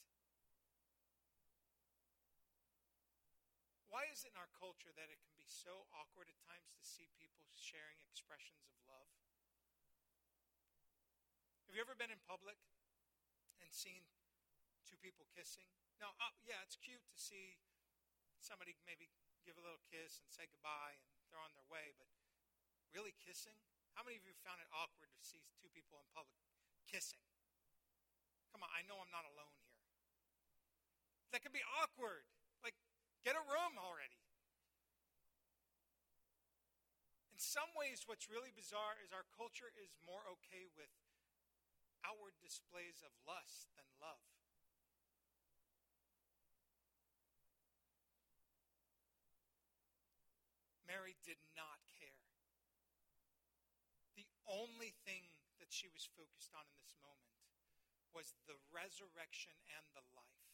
Why 3.91 4.07
is 4.15 4.23
it 4.23 4.31
in 4.31 4.39
our 4.39 4.53
culture 4.55 4.95
that 4.95 5.11
it 5.11 5.19
can 5.19 5.35
be 5.35 5.51
so 5.51 5.91
awkward 5.91 6.31
at 6.31 6.39
times 6.47 6.71
to 6.79 6.87
see 6.87 7.11
people 7.19 7.51
sharing 7.59 7.99
expressions 8.07 8.63
of 8.71 8.79
love? 8.87 9.11
Have 11.67 11.75
you 11.75 11.83
ever 11.83 11.99
been 11.99 12.15
in 12.15 12.23
public 12.23 12.63
and 13.59 13.75
seen 13.75 14.07
two 14.87 15.01
people 15.03 15.27
kissing? 15.35 15.67
Now, 15.99 16.15
uh, 16.23 16.31
yeah, 16.47 16.63
it's 16.63 16.79
cute 16.79 17.03
to 17.11 17.19
see 17.19 17.59
somebody 18.41 18.77
maybe 18.85 19.09
give 19.45 19.57
a 19.57 19.65
little 19.65 19.81
kiss 19.87 20.19
and 20.21 20.29
say 20.29 20.47
goodbye 20.51 20.99
and 20.99 21.07
they're 21.31 21.43
on 21.43 21.55
their 21.55 21.67
way, 21.71 21.95
but 21.97 22.09
really 22.93 23.15
kissing? 23.21 23.57
How 23.97 24.05
many 24.05 24.21
of 24.21 24.25
you 24.29 24.37
found 24.45 24.61
it 24.61 24.69
awkward 24.73 25.09
to 25.15 25.23
see 25.25 25.41
two 25.57 25.73
people 25.73 25.97
in 26.01 26.07
public 26.13 26.37
kissing? 26.85 27.23
Come 28.53 28.61
on, 28.61 28.73
I 28.73 28.85
know 28.85 29.01
I'm 29.01 29.13
not 29.13 29.25
alone 29.25 29.57
here. 29.61 29.77
That 31.33 31.41
can 31.41 31.53
be 31.53 31.65
awkward. 31.81 32.25
Like, 32.65 32.77
get 33.25 33.37
a 33.37 33.45
room 33.45 33.77
already. 33.77 34.21
In 37.33 37.41
some 37.41 37.69
ways, 37.77 38.09
what's 38.09 38.33
really 38.33 38.53
bizarre 38.53 38.97
is 39.05 39.13
our 39.13 39.29
culture 39.37 39.69
is 39.77 39.93
more 40.05 40.25
okay 40.41 40.65
with 40.73 40.89
outward 42.01 42.33
displays 42.41 43.05
of 43.05 43.13
lust 43.29 43.69
than 43.77 43.85
love. 44.01 44.25
Mary 50.87 51.16
did 51.27 51.43
not 51.59 51.83
care. 51.99 52.23
The 54.15 54.31
only 54.47 54.95
thing 55.03 55.27
that 55.59 55.75
she 55.75 55.91
was 55.91 56.07
focused 56.15 56.55
on 56.55 56.63
in 56.63 56.79
this 56.79 56.95
moment 57.03 57.35
was 58.15 58.33
the 58.47 58.57
resurrection 58.71 59.53
and 59.77 59.85
the 59.93 60.07
life. 60.15 60.47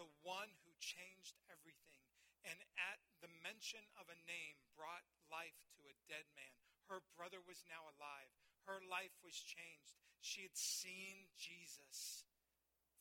The 0.00 0.08
one 0.24 0.50
who 0.64 0.72
changed 0.80 1.36
everything 1.52 2.00
and 2.48 2.56
at 2.80 3.00
the 3.20 3.28
mention 3.44 3.84
of 4.00 4.08
a 4.08 4.16
name 4.24 4.56
brought 4.72 5.04
life 5.28 5.60
to 5.76 5.84
a 5.84 6.00
dead 6.08 6.24
man. 6.32 6.56
Her 6.88 7.04
brother 7.14 7.44
was 7.44 7.60
now 7.68 7.84
alive. 7.84 8.32
Her 8.64 8.80
life 8.88 9.12
was 9.20 9.36
changed. 9.36 10.00
She 10.24 10.42
had 10.42 10.56
seen 10.56 11.28
Jesus 11.36 12.24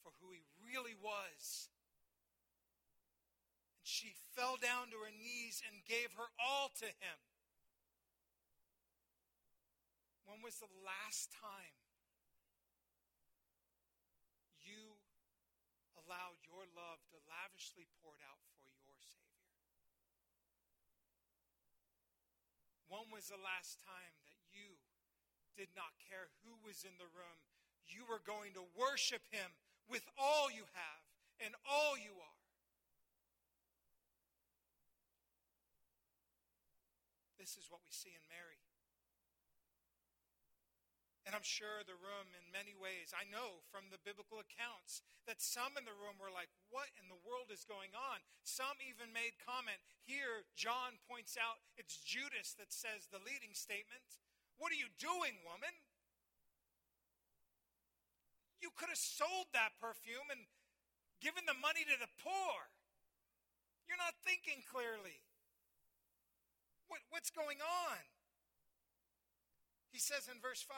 for 0.03 0.11
who 0.19 0.35
he 0.35 0.43
really 0.59 0.95
was 0.99 1.71
she 3.89 4.13
fell 4.38 4.54
down 4.62 4.93
to 4.93 5.02
her 5.02 5.10
knees 5.10 5.65
and 5.65 5.82
gave 5.89 6.13
her 6.13 6.30
all 6.38 6.69
to 6.78 6.86
him. 6.86 7.17
When 10.30 10.45
was 10.45 10.62
the 10.62 10.69
last 10.86 11.34
time 11.34 11.73
you 14.62 14.93
allowed 15.97 16.38
your 16.45 16.69
love 16.78 17.02
to 17.10 17.17
lavishly 17.25 17.89
poured 17.97 18.21
out 18.21 18.38
for 18.62 18.69
your 18.86 19.02
Savior? 19.02 19.41
When 22.93 23.10
was 23.10 23.34
the 23.34 23.41
last 23.41 23.82
time 23.82 24.13
that 24.30 24.38
you 24.54 24.78
did 25.58 25.73
not 25.73 25.97
care 25.97 26.30
who 26.45 26.54
was 26.62 26.86
in 26.86 26.93
the 27.02 27.10
room? 27.10 27.41
You 27.89 28.06
were 28.06 28.21
going 28.21 28.54
to 28.54 28.69
worship 28.78 29.25
Him 29.34 29.49
with 29.89 30.06
all 30.13 30.54
you 30.54 30.69
have 30.78 31.02
and 31.41 31.58
all 31.65 31.97
you 31.97 32.13
are. 32.13 32.38
This 37.49 37.65
is 37.65 37.73
what 37.73 37.81
we 37.81 37.89
see 37.89 38.13
in 38.13 38.21
Mary. 38.29 38.62
And 41.25 41.33
I'm 41.33 41.41
sure 41.41 41.81
the 41.81 41.97
room, 41.97 42.29
in 42.38 42.45
many 42.53 42.77
ways, 42.77 43.09
I 43.09 43.25
know 43.25 43.65
from 43.73 43.89
the 43.89 43.97
biblical 44.05 44.38
accounts 44.38 45.01
that 45.25 45.41
some 45.41 45.73
in 45.73 45.81
the 45.81 45.97
room 45.97 46.21
were 46.21 46.29
like, 46.29 46.53
What 46.69 46.93
in 47.01 47.09
the 47.09 47.17
world 47.17 47.49
is 47.49 47.65
going 47.65 47.97
on? 47.97 48.21
Some 48.45 48.77
even 48.85 49.09
made 49.09 49.41
comment. 49.41 49.81
Here, 50.05 50.45
John 50.53 51.01
points 51.09 51.41
out 51.41 51.57
it's 51.73 51.97
Judas 52.05 52.53
that 52.62 52.69
says 52.69 53.09
the 53.09 53.17
leading 53.25 53.57
statement 53.57 54.21
What 54.62 54.69
are 54.69 54.77
you 54.77 54.93
doing, 55.01 55.41
woman? 55.41 55.73
You 58.62 58.69
could 58.77 58.93
have 58.93 59.01
sold 59.01 59.49
that 59.57 59.73
perfume 59.81 60.29
and 60.29 60.45
given 61.17 61.49
the 61.49 61.57
money 61.57 61.81
to 61.81 61.97
the 61.97 62.13
poor. 62.21 62.69
You're 63.89 63.97
not 63.97 64.13
thinking 64.21 64.62
clearly. 64.69 65.17
What, 66.89 67.06
what's 67.13 67.30
going 67.30 67.62
on? 67.62 68.02
He 69.93 70.02
says 70.02 70.25
in 70.30 70.41
verse 70.41 70.62
5. 70.65 70.75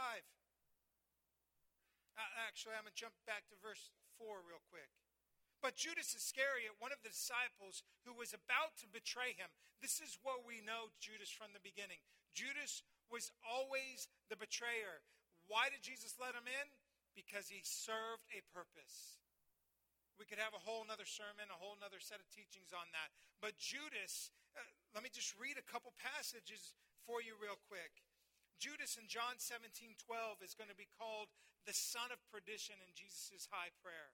Uh, 2.20 2.22
actually, 2.48 2.76
I'm 2.76 2.86
going 2.86 2.94
to 2.94 3.00
jump 3.00 3.16
back 3.24 3.48
to 3.50 3.56
verse 3.64 3.92
4 4.20 4.44
real 4.44 4.62
quick. 4.68 4.92
But 5.64 5.78
Judas 5.78 6.18
Iscariot, 6.18 6.82
one 6.82 6.92
of 6.92 7.00
the 7.06 7.14
disciples 7.14 7.86
who 8.04 8.18
was 8.18 8.34
about 8.34 8.76
to 8.82 8.90
betray 8.90 9.38
him, 9.38 9.54
this 9.80 10.02
is 10.02 10.18
what 10.26 10.44
we 10.44 10.60
know 10.62 10.90
Judas 10.98 11.30
from 11.30 11.54
the 11.54 11.64
beginning. 11.64 12.02
Judas 12.34 12.82
was 13.14 13.30
always 13.46 14.10
the 14.28 14.38
betrayer. 14.38 15.06
Why 15.46 15.70
did 15.70 15.86
Jesus 15.86 16.18
let 16.18 16.34
him 16.34 16.50
in? 16.50 16.68
Because 17.14 17.52
he 17.52 17.62
served 17.62 18.26
a 18.34 18.42
purpose. 18.50 19.21
We 20.20 20.28
could 20.28 20.42
have 20.42 20.54
a 20.56 20.62
whole 20.62 20.86
other 20.88 21.08
sermon, 21.08 21.50
a 21.50 21.60
whole 21.60 21.76
other 21.82 22.00
set 22.00 22.22
of 22.22 22.28
teachings 22.30 22.72
on 22.72 22.90
that. 22.94 23.10
But 23.40 23.58
Judas, 23.58 24.30
uh, 24.54 24.64
let 24.94 25.02
me 25.02 25.10
just 25.10 25.34
read 25.40 25.58
a 25.58 25.66
couple 25.66 25.96
passages 25.98 26.76
for 27.08 27.24
you 27.24 27.36
real 27.40 27.58
quick. 27.68 28.04
Judas 28.62 29.00
in 29.00 29.10
John 29.10 29.42
17 29.42 29.98
12 29.98 30.46
is 30.46 30.54
going 30.54 30.70
to 30.70 30.78
be 30.78 30.90
called 30.94 31.34
the 31.66 31.74
son 31.74 32.14
of 32.14 32.22
perdition 32.30 32.78
in 32.82 32.94
Jesus' 32.94 33.50
high 33.50 33.74
prayer. 33.82 34.14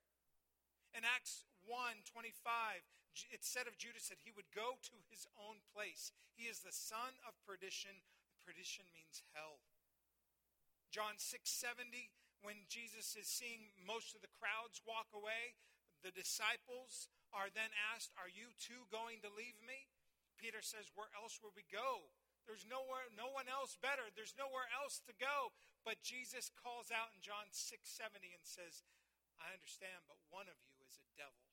In 0.96 1.04
Acts 1.04 1.44
1 1.68 2.08
25, 2.08 2.88
it 3.28 3.44
said 3.44 3.68
of 3.68 3.76
Judas 3.76 4.08
that 4.08 4.24
he 4.24 4.32
would 4.32 4.48
go 4.56 4.80
to 4.88 4.96
his 5.12 5.28
own 5.36 5.60
place. 5.76 6.16
He 6.32 6.48
is 6.48 6.64
the 6.64 6.76
son 6.76 7.20
of 7.28 7.36
perdition. 7.44 8.06
Perdition 8.46 8.88
means 8.96 9.28
hell. 9.36 9.60
John 10.88 11.20
6 11.20 11.44
70, 11.44 12.08
when 12.40 12.64
Jesus 12.72 13.20
is 13.20 13.28
seeing 13.28 13.76
most 13.84 14.16
of 14.16 14.24
the 14.24 14.32
crowds 14.32 14.80
walk 14.88 15.12
away, 15.12 15.58
the 16.06 16.14
disciples 16.14 17.10
are 17.34 17.50
then 17.52 17.70
asked, 17.94 18.14
Are 18.18 18.32
you 18.32 18.54
too 18.58 18.88
going 18.94 19.22
to 19.26 19.32
leave 19.34 19.58
me? 19.66 19.90
Peter 20.38 20.62
says, 20.62 20.94
Where 20.94 21.10
else 21.18 21.42
would 21.42 21.58
we 21.58 21.66
go? 21.70 22.10
There's 22.48 22.64
nowhere, 22.64 23.04
no 23.12 23.28
one 23.28 23.52
else 23.52 23.76
better. 23.76 24.08
There's 24.16 24.38
nowhere 24.40 24.72
else 24.72 25.04
to 25.04 25.14
go. 25.20 25.52
But 25.84 26.00
Jesus 26.00 26.48
calls 26.56 26.96
out 26.96 27.12
in 27.12 27.20
John 27.20 27.52
6:70 27.52 28.32
and 28.32 28.46
says, 28.48 28.88
I 29.38 29.54
understand, 29.54 30.08
but 30.08 30.18
one 30.32 30.50
of 30.50 30.58
you 30.64 30.80
is 30.88 30.98
a 30.98 31.08
devil. 31.20 31.46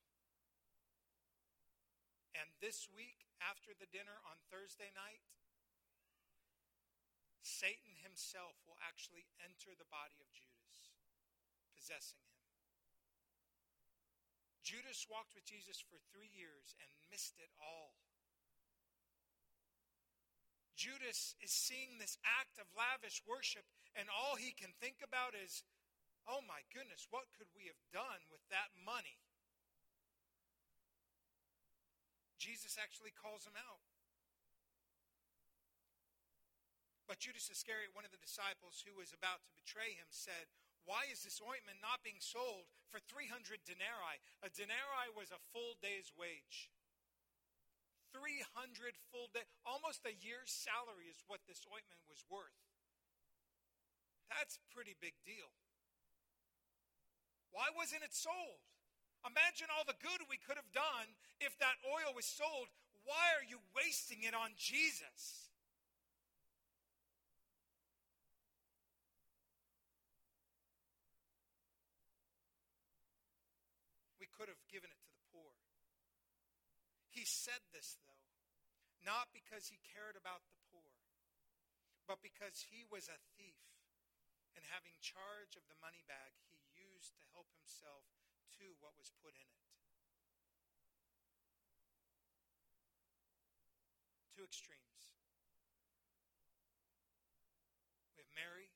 And 2.34 2.50
this 2.58 2.88
week, 2.90 3.26
after 3.42 3.76
the 3.76 3.90
dinner 3.90 4.18
on 4.26 4.40
Thursday 4.50 4.90
night, 4.94 5.22
Satan 7.44 7.94
himself 8.02 8.56
will 8.64 8.80
actually 8.80 9.28
enter 9.38 9.76
the 9.76 9.86
body 9.86 10.16
of 10.18 10.32
Judas, 10.32 10.90
possessing 11.76 12.24
him. 12.24 12.33
Judas 14.64 15.04
walked 15.12 15.36
with 15.36 15.44
Jesus 15.44 15.76
for 15.76 16.00
three 16.08 16.32
years 16.32 16.72
and 16.80 16.88
missed 17.12 17.36
it 17.36 17.52
all. 17.60 18.00
Judas 20.72 21.36
is 21.38 21.52
seeing 21.52 22.00
this 22.00 22.16
act 22.24 22.56
of 22.56 22.66
lavish 22.72 23.20
worship, 23.28 23.68
and 23.94 24.08
all 24.10 24.40
he 24.40 24.56
can 24.56 24.72
think 24.80 25.04
about 25.04 25.36
is, 25.36 25.62
oh 26.24 26.40
my 26.42 26.64
goodness, 26.72 27.06
what 27.12 27.30
could 27.36 27.52
we 27.52 27.68
have 27.68 27.78
done 27.92 28.24
with 28.32 28.42
that 28.48 28.72
money? 28.74 29.20
Jesus 32.40 32.80
actually 32.80 33.12
calls 33.12 33.44
him 33.44 33.56
out. 33.56 33.84
But 37.04 37.20
Judas 37.20 37.52
Iscariot, 37.52 37.92
one 37.92 38.08
of 38.08 38.12
the 38.16 38.20
disciples 38.20 38.80
who 38.84 38.96
was 38.96 39.12
about 39.12 39.44
to 39.44 39.52
betray 39.56 39.92
him, 39.92 40.08
said, 40.08 40.48
Why 40.84 41.08
is 41.08 41.24
this 41.24 41.40
ointment 41.40 41.80
not 41.80 42.04
being 42.04 42.20
sold 42.20 42.68
for 42.92 43.00
300 43.00 43.64
denarii? 43.64 44.20
A 44.44 44.52
denarii 44.52 45.10
was 45.16 45.32
a 45.32 45.40
full 45.52 45.80
day's 45.80 46.12
wage. 46.12 46.68
300 48.12 48.94
full 49.10 49.26
day, 49.34 49.42
almost 49.66 50.06
a 50.06 50.14
year's 50.14 50.52
salary 50.52 51.10
is 51.10 51.26
what 51.26 51.42
this 51.50 51.66
ointment 51.66 52.04
was 52.06 52.22
worth. 52.30 52.54
That's 54.30 54.60
a 54.60 54.64
pretty 54.70 54.94
big 54.94 55.18
deal. 55.26 55.50
Why 57.50 57.74
wasn't 57.74 58.06
it 58.06 58.14
sold? 58.14 58.62
Imagine 59.24 59.72
all 59.72 59.88
the 59.88 59.96
good 59.98 60.26
we 60.28 60.36
could 60.36 60.60
have 60.60 60.70
done 60.74 61.16
if 61.40 61.56
that 61.58 61.80
oil 61.86 62.12
was 62.12 62.26
sold. 62.28 62.68
Why 63.06 63.32
are 63.36 63.46
you 63.46 63.58
wasting 63.72 64.22
it 64.22 64.34
on 64.34 64.52
Jesus? 64.56 65.48
We 74.20 74.23
could 74.34 74.50
have 74.50 74.60
given 74.66 74.90
it 74.90 74.98
to 75.06 75.14
the 75.14 75.26
poor. 75.30 75.54
He 77.14 77.22
said 77.22 77.62
this, 77.70 77.94
though, 78.02 78.26
not 79.06 79.30
because 79.30 79.70
he 79.70 79.78
cared 79.94 80.18
about 80.18 80.42
the 80.50 80.58
poor, 80.74 80.90
but 82.10 82.18
because 82.18 82.66
he 82.74 82.82
was 82.82 83.06
a 83.06 83.22
thief. 83.38 83.62
And 84.54 84.62
having 84.70 84.94
charge 85.02 85.58
of 85.58 85.66
the 85.66 85.78
money 85.82 86.06
bag, 86.06 86.30
he 86.46 86.62
used 86.78 87.18
to 87.18 87.22
help 87.34 87.50
himself 87.58 88.06
to 88.58 88.78
what 88.78 88.94
was 88.94 89.10
put 89.18 89.34
in 89.34 89.50
it. 89.50 89.66
Two 94.34 94.46
extremes. 94.46 95.10
We 98.14 98.22
have 98.22 98.30
Mary. 98.30 98.70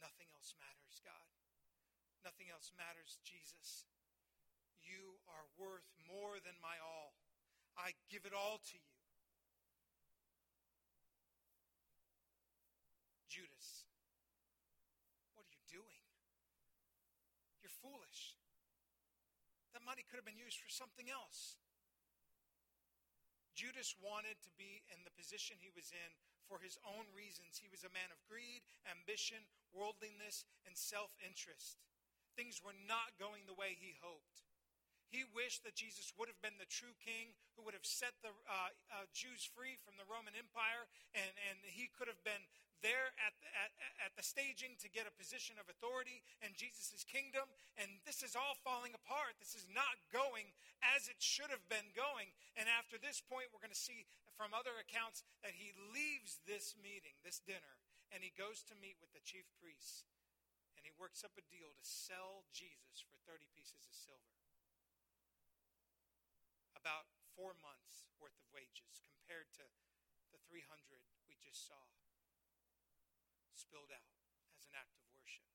Nothing 0.00 0.32
else 0.32 0.56
matters, 0.56 1.04
God. 1.04 1.28
Nothing 2.28 2.52
else 2.52 2.76
matters, 2.76 3.16
Jesus. 3.24 3.88
You 4.84 5.16
are 5.32 5.48
worth 5.56 5.88
more 6.04 6.36
than 6.44 6.52
my 6.60 6.76
all. 6.76 7.16
I 7.72 7.96
give 8.12 8.28
it 8.28 8.36
all 8.36 8.60
to 8.68 8.76
you. 8.76 8.92
Judas, 13.32 13.88
what 15.32 15.48
are 15.48 15.54
you 15.56 15.64
doing? 15.72 16.04
You're 17.64 17.72
foolish. 17.80 18.36
That 19.72 19.80
money 19.88 20.04
could 20.04 20.20
have 20.20 20.28
been 20.28 20.36
used 20.36 20.60
for 20.60 20.68
something 20.68 21.08
else. 21.08 21.56
Judas 23.56 23.96
wanted 24.04 24.36
to 24.44 24.52
be 24.60 24.84
in 24.92 25.00
the 25.08 25.16
position 25.16 25.56
he 25.56 25.72
was 25.72 25.88
in 25.96 26.12
for 26.44 26.60
his 26.60 26.76
own 26.84 27.08
reasons. 27.16 27.56
He 27.56 27.72
was 27.72 27.88
a 27.88 27.96
man 27.96 28.12
of 28.12 28.20
greed, 28.28 28.68
ambition, 28.84 29.48
worldliness, 29.72 30.44
and 30.68 30.76
self 30.76 31.16
interest. 31.24 31.87
Things 32.38 32.62
were 32.62 32.76
not 32.86 33.18
going 33.18 33.50
the 33.50 33.58
way 33.58 33.74
he 33.74 33.98
hoped. 33.98 34.46
He 35.10 35.26
wished 35.32 35.64
that 35.64 35.74
Jesus 35.74 36.12
would 36.14 36.30
have 36.30 36.38
been 36.44 36.60
the 36.60 36.68
true 36.68 36.94
king 37.00 37.34
who 37.56 37.64
would 37.64 37.74
have 37.74 37.88
set 37.88 38.14
the 38.20 38.30
uh, 38.30 38.70
uh, 38.92 39.08
Jews 39.10 39.42
free 39.42 39.80
from 39.80 39.96
the 39.98 40.04
Roman 40.06 40.36
Empire, 40.36 40.86
and, 41.16 41.32
and 41.48 41.56
he 41.64 41.88
could 41.88 42.06
have 42.06 42.20
been 42.22 42.44
there 42.84 43.10
at 43.18 43.34
the, 43.42 43.48
at, 43.58 43.72
at 44.04 44.12
the 44.14 44.22
staging 44.22 44.78
to 44.78 44.86
get 44.86 45.08
a 45.08 45.14
position 45.18 45.58
of 45.58 45.66
authority 45.66 46.22
in 46.44 46.54
Jesus' 46.54 47.02
kingdom. 47.08 47.48
And 47.74 47.98
this 48.06 48.22
is 48.22 48.38
all 48.38 48.54
falling 48.62 48.94
apart. 48.94 49.34
This 49.42 49.58
is 49.58 49.66
not 49.72 49.98
going 50.14 50.54
as 50.94 51.10
it 51.10 51.18
should 51.18 51.50
have 51.50 51.64
been 51.66 51.90
going. 51.96 52.30
And 52.54 52.70
after 52.70 53.00
this 53.00 53.18
point, 53.18 53.50
we're 53.50 53.64
going 53.64 53.74
to 53.74 53.78
see 53.78 54.06
from 54.38 54.54
other 54.54 54.76
accounts 54.78 55.26
that 55.42 55.58
he 55.58 55.74
leaves 55.90 56.38
this 56.46 56.78
meeting, 56.78 57.18
this 57.26 57.42
dinner, 57.42 57.74
and 58.14 58.22
he 58.22 58.30
goes 58.38 58.62
to 58.70 58.78
meet 58.78 58.94
with 59.02 59.10
the 59.10 59.24
chief 59.26 59.48
priests. 59.58 60.06
Works 60.98 61.22
up 61.22 61.38
a 61.38 61.44
deal 61.46 61.70
to 61.78 61.84
sell 61.86 62.42
Jesus 62.50 62.98
for 63.06 63.14
30 63.22 63.46
pieces 63.54 63.86
of 63.86 63.94
silver 63.94 64.34
about 66.74 67.06
four 67.38 67.54
months 67.58 68.10
worth 68.18 68.34
of 68.38 68.46
wages 68.50 69.02
compared 69.06 69.46
to 69.54 69.62
the 70.34 70.42
300 70.50 70.66
we 71.30 71.38
just 71.38 71.66
saw 71.66 71.78
spilled 73.54 73.90
out 73.90 74.14
as 74.56 74.64
an 74.70 74.74
act 74.78 74.94
of 74.96 75.04
worship. 75.12 75.46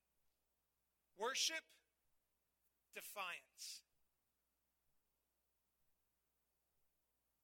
Worship, 1.15 1.65
defiance. 2.93 3.81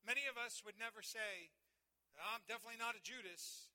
Many 0.05 0.27
of 0.29 0.37
us 0.37 0.61
would 0.61 0.77
never 0.77 1.01
say, 1.01 1.49
I'm 2.19 2.43
definitely 2.45 2.77
not 2.77 2.99
a 2.99 3.01
Judas. 3.01 3.71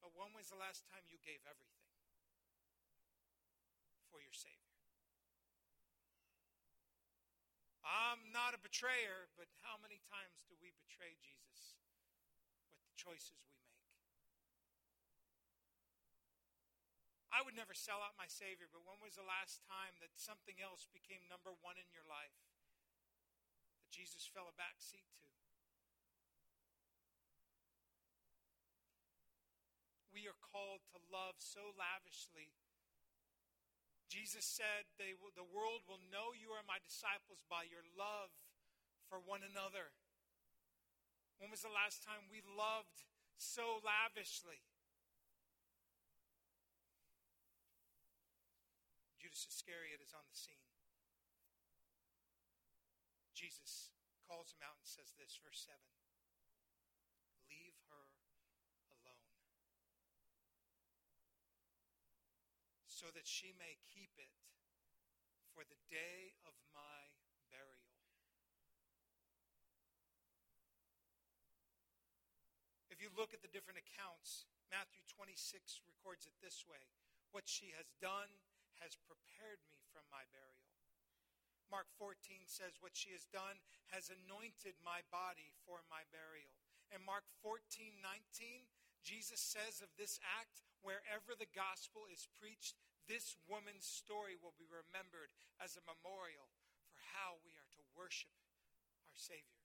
But 0.00 0.12
when 0.16 0.32
was 0.36 0.52
the 0.52 0.60
last 0.60 0.84
time 0.92 1.04
you 1.08 1.16
gave 1.24 1.40
everything 1.48 1.83
for 4.14 4.22
your 4.22 4.30
Savior? 4.30 4.78
I'm 7.82 8.30
not 8.30 8.54
a 8.54 8.62
betrayer, 8.62 9.26
but 9.34 9.50
how 9.66 9.74
many 9.82 9.98
times 10.06 10.46
do 10.46 10.54
we 10.62 10.70
betray 10.78 11.18
Jesus 11.18 11.74
with 12.70 12.78
the 12.86 12.94
choices 12.94 13.42
we 13.42 13.58
make? 13.58 13.74
I 17.34 17.42
would 17.42 17.58
never 17.58 17.74
sell 17.74 17.98
out 17.98 18.14
my 18.14 18.30
Savior, 18.30 18.70
but 18.70 18.86
when 18.86 19.02
was 19.02 19.18
the 19.18 19.26
last 19.26 19.66
time 19.66 19.98
that 19.98 20.14
something 20.14 20.62
else 20.62 20.86
became 20.94 21.26
number 21.26 21.50
one 21.50 21.74
in 21.74 21.90
your 21.90 22.06
life 22.06 22.38
that 23.82 23.90
Jesus 23.90 24.30
fell 24.30 24.46
a 24.46 24.54
back 24.54 24.78
seat 24.78 25.10
to? 25.18 25.26
We 30.14 30.30
are 30.30 30.38
called 30.38 30.86
to 30.94 31.02
love 31.10 31.42
so 31.42 31.74
lavishly 31.74 32.54
Jesus 34.08 34.44
said, 34.44 34.86
will, 34.98 35.32
The 35.34 35.46
world 35.46 35.84
will 35.88 36.02
know 36.12 36.36
you 36.36 36.52
are 36.52 36.64
my 36.66 36.80
disciples 36.84 37.42
by 37.48 37.64
your 37.66 37.84
love 37.96 38.32
for 39.08 39.20
one 39.20 39.44
another. 39.44 39.92
When 41.38 41.50
was 41.50 41.64
the 41.64 41.72
last 41.72 42.04
time 42.04 42.30
we 42.30 42.44
loved 42.44 43.04
so 43.36 43.82
lavishly? 43.82 44.62
Judas 49.18 49.48
Iscariot 49.48 49.98
is 50.04 50.14
on 50.14 50.24
the 50.28 50.36
scene. 50.36 50.68
Jesus 53.34 53.90
calls 54.30 54.54
him 54.54 54.62
out 54.62 54.78
and 54.78 54.86
says 54.86 55.12
this, 55.18 55.36
verse 55.42 55.66
7 55.66 55.74
Leave 57.50 57.74
her 57.90 58.14
so 62.94 63.10
that 63.10 63.26
she 63.26 63.50
may 63.58 63.74
keep 63.90 64.14
it 64.22 64.30
for 65.50 65.66
the 65.66 65.78
day 65.90 66.38
of 66.46 66.54
my 66.70 67.10
burial. 67.50 67.90
If 72.86 73.02
you 73.02 73.10
look 73.18 73.34
at 73.34 73.42
the 73.42 73.50
different 73.50 73.82
accounts, 73.82 74.46
Matthew 74.70 75.02
26 75.10 75.82
records 75.90 76.30
it 76.30 76.38
this 76.38 76.62
way 76.70 76.86
What 77.34 77.50
she 77.50 77.74
has 77.74 77.90
done 77.98 78.30
has 78.78 78.94
prepared 79.10 79.58
me 79.66 79.82
from 79.90 80.06
my 80.14 80.22
burial. 80.30 80.70
Mark 81.66 81.90
14 81.98 82.46
says, 82.46 82.78
What 82.78 82.94
she 82.94 83.10
has 83.10 83.26
done 83.34 83.58
has 83.90 84.06
anointed 84.06 84.78
my 84.86 85.02
body 85.10 85.50
for 85.66 85.82
my 85.90 86.06
burial. 86.14 86.54
And 86.94 87.02
Mark 87.02 87.26
14 87.42 87.58
19, 87.98 88.70
Jesus 89.02 89.42
says 89.42 89.82
of 89.82 89.90
this 89.98 90.22
act, 90.22 90.62
wherever 90.84 91.32
the 91.32 91.48
gospel 91.48 92.04
is 92.12 92.28
preached, 92.36 92.76
this 93.08 93.40
woman's 93.48 93.88
story 93.88 94.36
will 94.36 94.52
be 94.56 94.68
remembered 94.68 95.32
as 95.56 95.80
a 95.80 95.88
memorial 95.88 96.52
for 96.92 97.00
how 97.16 97.40
we 97.40 97.56
are 97.56 97.70
to 97.72 97.82
worship 97.96 98.32
our 99.08 99.16
Savior. 99.16 99.64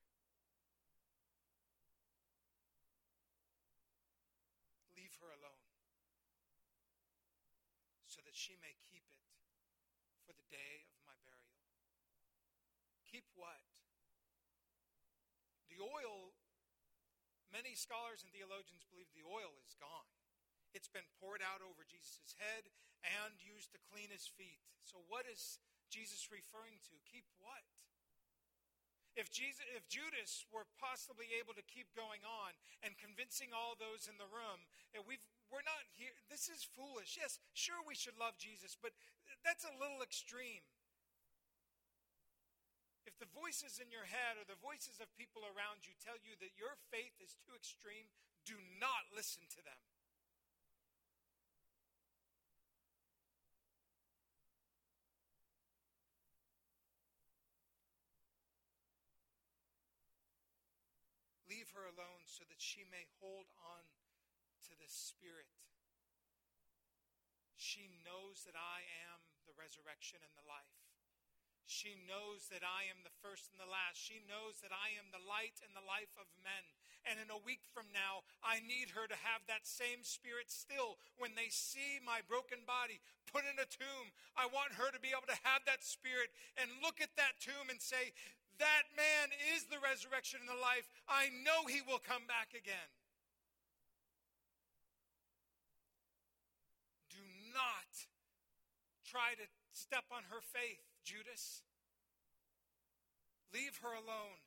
Leave 4.95 5.12
her 5.19 5.32
alone 5.32 5.67
so 8.08 8.23
that 8.23 8.36
she 8.36 8.55
may 8.63 8.75
keep 8.88 9.03
it 9.12 9.23
for 10.23 10.32
the 10.36 10.47
day 10.47 10.88
of 10.91 10.99
my 11.03 11.15
burial. 11.23 11.60
Keep 13.08 13.27
what? 13.36 13.63
The 15.71 15.79
oil, 15.79 16.36
many 17.51 17.75
scholars 17.75 18.23
and 18.23 18.32
theologians 18.36 18.84
believe 18.88 19.08
the 19.15 19.23
oil 19.23 19.55
is 19.63 19.75
gone. 19.79 20.18
It's 20.73 20.91
been 20.91 21.08
poured 21.17 21.41
out 21.41 21.65
over 21.65 21.82
Jesus' 21.88 22.38
head 22.38 22.69
and 23.01 23.34
used 23.41 23.73
to 23.73 23.88
clean 23.89 24.13
his 24.13 24.29
feet. 24.29 24.62
So, 24.86 25.01
what 25.10 25.25
is 25.25 25.58
Jesus 25.89 26.29
referring 26.29 26.77
to? 26.89 26.95
Keep 27.10 27.25
what? 27.41 27.65
If, 29.17 29.34
Jesus, 29.34 29.65
if 29.75 29.84
Judas 29.89 30.47
were 30.53 30.69
possibly 30.79 31.27
able 31.41 31.51
to 31.58 31.65
keep 31.65 31.91
going 31.97 32.23
on 32.23 32.55
and 32.86 32.95
convincing 32.95 33.51
all 33.51 33.75
those 33.75 34.08
in 34.08 34.15
the 34.15 34.29
room, 34.29 34.63
eh, 34.95 35.03
we've, 35.03 35.23
we're 35.51 35.65
not 35.65 35.84
here, 35.97 36.13
this 36.29 36.47
is 36.47 36.63
foolish. 36.63 37.17
Yes, 37.19 37.41
sure, 37.51 37.82
we 37.84 37.97
should 37.97 38.15
love 38.15 38.39
Jesus, 38.39 38.77
but 38.79 38.95
that's 39.43 39.67
a 39.67 39.75
little 39.75 40.05
extreme. 40.05 40.63
If 43.03 43.17
the 43.17 43.27
voices 43.34 43.82
in 43.82 43.89
your 43.89 44.05
head 44.05 44.38
or 44.38 44.45
the 44.45 44.62
voices 44.62 45.01
of 45.01 45.10
people 45.17 45.41
around 45.41 45.89
you 45.89 45.97
tell 45.97 46.21
you 46.21 46.38
that 46.39 46.53
your 46.53 46.77
faith 46.93 47.17
is 47.17 47.36
too 47.41 47.58
extreme, 47.58 48.08
do 48.45 48.55
not 48.77 49.10
listen 49.12 49.43
to 49.58 49.62
them. 49.65 49.82
Leave 61.69 61.86
her 61.86 61.93
alone 61.93 62.25
so 62.25 62.41
that 62.49 62.58
she 62.58 62.82
may 62.89 63.05
hold 63.21 63.45
on 63.62 63.86
to 64.65 64.73
the 64.73 64.89
Spirit. 64.89 65.45
She 67.53 67.93
knows 68.01 68.41
that 68.49 68.58
I 68.58 68.82
am 69.05 69.21
the 69.45 69.53
resurrection 69.53 70.17
and 70.25 70.34
the 70.34 70.49
life. 70.49 70.82
She 71.69 71.93
knows 72.10 72.49
that 72.49 72.65
I 72.65 72.89
am 72.89 73.05
the 73.05 73.13
first 73.21 73.53
and 73.53 73.62
the 73.62 73.69
last. 73.69 74.01
She 74.01 74.17
knows 74.25 74.65
that 74.65 74.73
I 74.73 74.97
am 74.97 75.13
the 75.13 75.21
light 75.21 75.62
and 75.62 75.69
the 75.77 75.86
life 75.86 76.10
of 76.17 76.25
men. 76.41 76.65
And 77.05 77.21
in 77.21 77.29
a 77.29 77.38
week 77.38 77.62
from 77.69 77.86
now, 77.93 78.25
I 78.41 78.65
need 78.65 78.97
her 78.97 79.05
to 79.05 79.25
have 79.29 79.45
that 79.45 79.69
same 79.69 80.01
spirit 80.01 80.49
still 80.49 80.97
when 81.21 81.38
they 81.38 81.53
see 81.53 82.01
my 82.01 82.25
broken 82.25 82.65
body 82.65 82.97
put 83.29 83.45
in 83.45 83.62
a 83.62 83.69
tomb. 83.69 84.10
I 84.34 84.49
want 84.49 84.82
her 84.82 84.89
to 84.89 84.97
be 84.97 85.13
able 85.13 85.29
to 85.29 85.45
have 85.45 85.62
that 85.69 85.86
spirit 85.86 86.34
and 86.58 86.82
look 86.82 86.97
at 86.97 87.13
that 87.21 87.38
tomb 87.38 87.69
and 87.69 87.77
say, 87.77 88.17
that 88.60 88.91
man 88.95 89.32
is 89.56 89.65
the 89.72 89.80
resurrection 89.80 90.43
and 90.43 90.52
the 90.52 90.60
life. 90.60 90.88
I 91.08 91.32
know 91.43 91.65
he 91.65 91.82
will 91.82 92.04
come 92.04 92.28
back 92.28 92.52
again. 92.52 92.91
Do 97.10 97.24
not 97.56 97.89
try 99.08 99.34
to 99.39 99.48
step 99.74 100.06
on 100.12 100.28
her 100.30 100.43
faith, 100.43 100.84
Judas. 101.04 101.63
Leave 103.52 103.80
her 103.82 103.95
alone. 103.95 104.43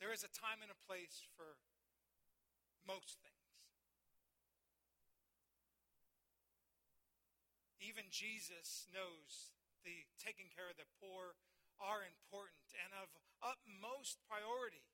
There 0.00 0.14
is 0.14 0.22
a 0.22 0.30
time 0.30 0.62
and 0.62 0.70
a 0.70 0.86
place 0.86 1.26
for 1.36 1.58
most 2.86 3.18
things. 3.20 3.35
Even 7.80 8.08
Jesus 8.08 8.88
knows 8.88 9.52
the 9.84 10.08
taking 10.16 10.48
care 10.48 10.66
of 10.66 10.80
the 10.80 10.88
poor 10.98 11.36
are 11.76 12.02
important 12.02 12.72
and 12.72 12.92
of 12.96 13.12
utmost 13.44 14.24
priority. 14.24 14.88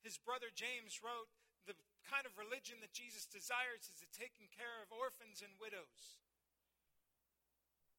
His 0.00 0.16
brother 0.16 0.54
James 0.54 1.02
wrote, 1.02 1.28
The 1.66 1.74
kind 2.06 2.22
of 2.22 2.38
religion 2.38 2.78
that 2.80 2.94
Jesus 2.94 3.26
desires 3.26 3.90
is 3.90 3.98
the 3.98 4.10
taking 4.14 4.46
care 4.46 4.78
of 4.78 4.94
orphans 4.94 5.42
and 5.42 5.58
widows. 5.58 6.22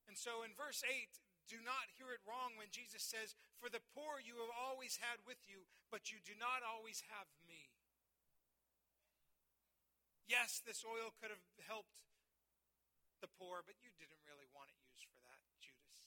And 0.07 0.15
so 0.15 0.47
in 0.47 0.55
verse 0.55 0.87
8, 0.87 1.19
do 1.51 1.59
not 1.59 1.95
hear 1.99 2.15
it 2.15 2.23
wrong 2.23 2.55
when 2.55 2.71
Jesus 2.71 3.03
says, 3.03 3.35
For 3.59 3.67
the 3.67 3.83
poor 3.91 4.23
you 4.23 4.39
have 4.39 4.51
always 4.55 5.03
had 5.03 5.23
with 5.27 5.43
you, 5.43 5.67
but 5.91 6.11
you 6.11 6.23
do 6.23 6.35
not 6.35 6.63
always 6.63 7.03
have 7.11 7.27
me. 7.43 7.71
Yes, 10.27 10.59
this 10.59 10.83
oil 10.83 11.15
could 11.15 11.31
have 11.31 11.43
helped 11.63 11.95
the 13.19 13.31
poor, 13.37 13.65
but 13.65 13.77
you 13.81 13.91
didn't 13.97 14.21
really 14.25 14.47
want 14.53 14.69
it 14.69 14.79
used 14.85 15.07
for 15.09 15.21
that, 15.25 15.43
Judas. 15.61 15.97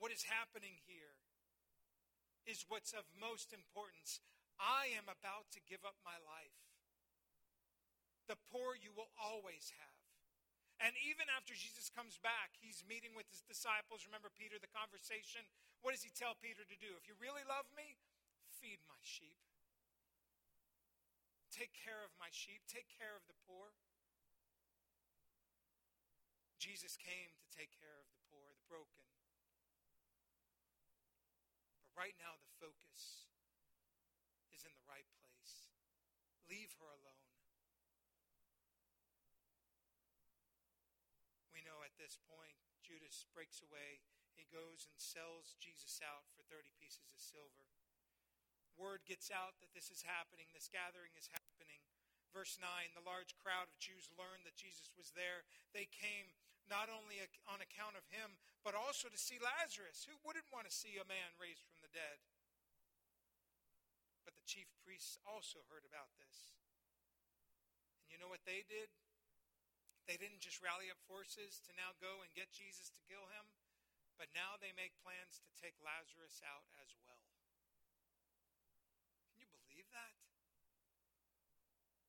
What 0.00 0.12
is 0.14 0.24
happening 0.24 0.80
here 0.88 1.16
is 2.48 2.64
what's 2.68 2.96
of 2.96 3.04
most 3.20 3.52
importance. 3.52 4.24
I 4.56 4.92
am 4.96 5.08
about 5.08 5.48
to 5.56 5.60
give 5.68 5.84
up 5.84 5.96
my 6.04 6.16
life. 6.24 6.56
The 8.28 8.40
poor 8.52 8.76
you 8.76 8.92
will 8.92 9.12
always 9.16 9.72
have. 9.76 10.00
And 10.80 10.96
even 11.04 11.28
after 11.28 11.52
Jesus 11.52 11.92
comes 11.92 12.16
back, 12.24 12.56
he's 12.56 12.80
meeting 12.88 13.12
with 13.12 13.28
his 13.28 13.44
disciples. 13.44 14.08
Remember 14.08 14.32
Peter, 14.32 14.56
the 14.56 14.72
conversation? 14.72 15.44
What 15.84 15.92
does 15.92 16.00
he 16.00 16.08
tell 16.08 16.32
Peter 16.40 16.64
to 16.64 16.78
do? 16.80 16.96
If 16.96 17.04
you 17.04 17.12
really 17.20 17.44
love 17.44 17.68
me, 17.76 18.00
feed 18.48 18.80
my 18.88 18.96
sheep. 19.04 19.36
Take 21.52 21.76
care 21.76 22.00
of 22.00 22.16
my 22.16 22.32
sheep. 22.32 22.64
Take 22.64 22.88
care 22.88 23.12
of 23.12 23.28
the 23.28 23.36
poor. 23.44 23.76
Jesus 26.60 27.00
came 27.00 27.32
to 27.40 27.48
take 27.48 27.72
care 27.72 27.96
of 27.96 28.04
the 28.12 28.20
poor, 28.28 28.52
the 28.52 28.68
broken. 28.68 29.08
But 31.80 31.96
right 31.96 32.12
now, 32.20 32.36
the 32.36 32.52
focus 32.60 33.32
is 34.52 34.68
in 34.68 34.76
the 34.76 34.84
right 34.84 35.08
place. 35.24 35.72
Leave 36.44 36.76
her 36.76 36.92
alone. 36.92 37.32
We 41.56 41.64
know 41.64 41.80
at 41.80 41.96
this 41.96 42.20
point, 42.28 42.60
Judas 42.84 43.24
breaks 43.32 43.64
away. 43.64 44.04
He 44.36 44.44
goes 44.52 44.84
and 44.84 45.00
sells 45.00 45.56
Jesus 45.56 46.04
out 46.04 46.28
for 46.36 46.44
30 46.44 46.76
pieces 46.76 47.08
of 47.08 47.16
silver. 47.16 47.72
Word 48.76 49.08
gets 49.08 49.32
out 49.32 49.56
that 49.64 49.72
this 49.72 49.88
is 49.88 50.04
happening, 50.04 50.52
this 50.52 50.68
gathering 50.68 51.16
is 51.16 51.32
happening. 51.32 51.80
Verse 52.36 52.60
9 52.60 52.68
The 52.92 53.08
large 53.08 53.32
crowd 53.40 53.72
of 53.72 53.80
Jews 53.80 54.12
learned 54.12 54.44
that 54.44 54.60
Jesus 54.60 54.92
was 54.92 55.16
there. 55.16 55.48
They 55.72 55.88
came 55.88 56.36
not 56.70 56.86
only 56.86 57.18
on 57.50 57.58
account 57.58 57.98
of 57.98 58.06
him, 58.08 58.38
but 58.62 58.78
also 58.78 59.10
to 59.10 59.18
see 59.18 59.42
Lazarus. 59.42 60.06
Who 60.06 60.14
wouldn't 60.22 60.48
want 60.54 60.70
to 60.70 60.72
see 60.72 60.96
a 60.96 61.04
man 61.04 61.34
raised 61.36 61.66
from 61.66 61.82
the 61.82 61.90
dead? 61.90 62.22
But 64.22 64.38
the 64.38 64.46
chief 64.46 64.70
priests 64.86 65.18
also 65.26 65.66
heard 65.66 65.82
about 65.82 66.14
this. 66.16 66.54
And 68.06 68.14
you 68.14 68.22
know 68.22 68.30
what 68.30 68.46
they 68.46 68.62
did? 68.64 68.88
They 70.06 70.14
didn't 70.14 70.42
just 70.42 70.62
rally 70.62 70.90
up 70.90 71.02
forces 71.06 71.58
to 71.66 71.74
now 71.74 71.94
go 71.98 72.22
and 72.22 72.30
get 72.34 72.54
Jesus 72.54 72.90
to 72.94 73.06
kill 73.06 73.26
him, 73.30 73.46
but 74.18 74.30
now 74.34 74.58
they 74.58 74.74
make 74.74 74.94
plans 75.02 75.42
to 75.42 75.50
take 75.58 75.78
Lazarus 75.82 76.42
out 76.46 76.66
as 76.82 76.94
well. 77.02 77.22
Can 79.34 79.42
you 79.42 79.50
believe 79.50 79.86
that? 79.94 80.14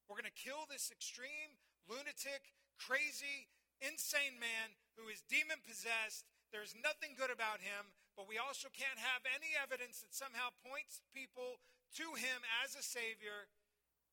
We're 0.09 0.18
going 0.18 0.28
to 0.28 0.34
kill 0.34 0.66
this 0.66 0.89
extreme, 0.89 1.62
lunatic, 1.86 2.57
crazy, 2.76 3.47
insane 3.82 4.38
man 4.38 4.78
who 4.96 5.10
is 5.10 5.26
demon 5.26 5.60
possessed. 5.66 6.30
There's 6.54 6.78
nothing 6.78 7.18
good 7.18 7.34
about 7.34 7.60
him, 7.60 7.92
but 8.16 8.30
we 8.30 8.38
also 8.38 8.70
can't 8.70 9.02
have 9.02 9.26
any 9.26 9.58
evidence 9.58 10.00
that 10.06 10.14
somehow 10.14 10.54
points 10.64 11.02
people 11.12 11.60
to 11.98 12.16
him 12.16 12.46
as 12.64 12.78
a 12.78 12.84
savior. 12.86 13.50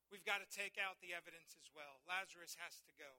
We've 0.09 0.25
got 0.25 0.41
to 0.41 0.49
take 0.49 0.81
out 0.81 0.97
the 0.99 1.13
evidence 1.13 1.53
as 1.59 1.69
well. 1.71 2.01
Lazarus 2.09 2.57
has 2.59 2.81
to 2.89 2.93
go. 2.97 3.11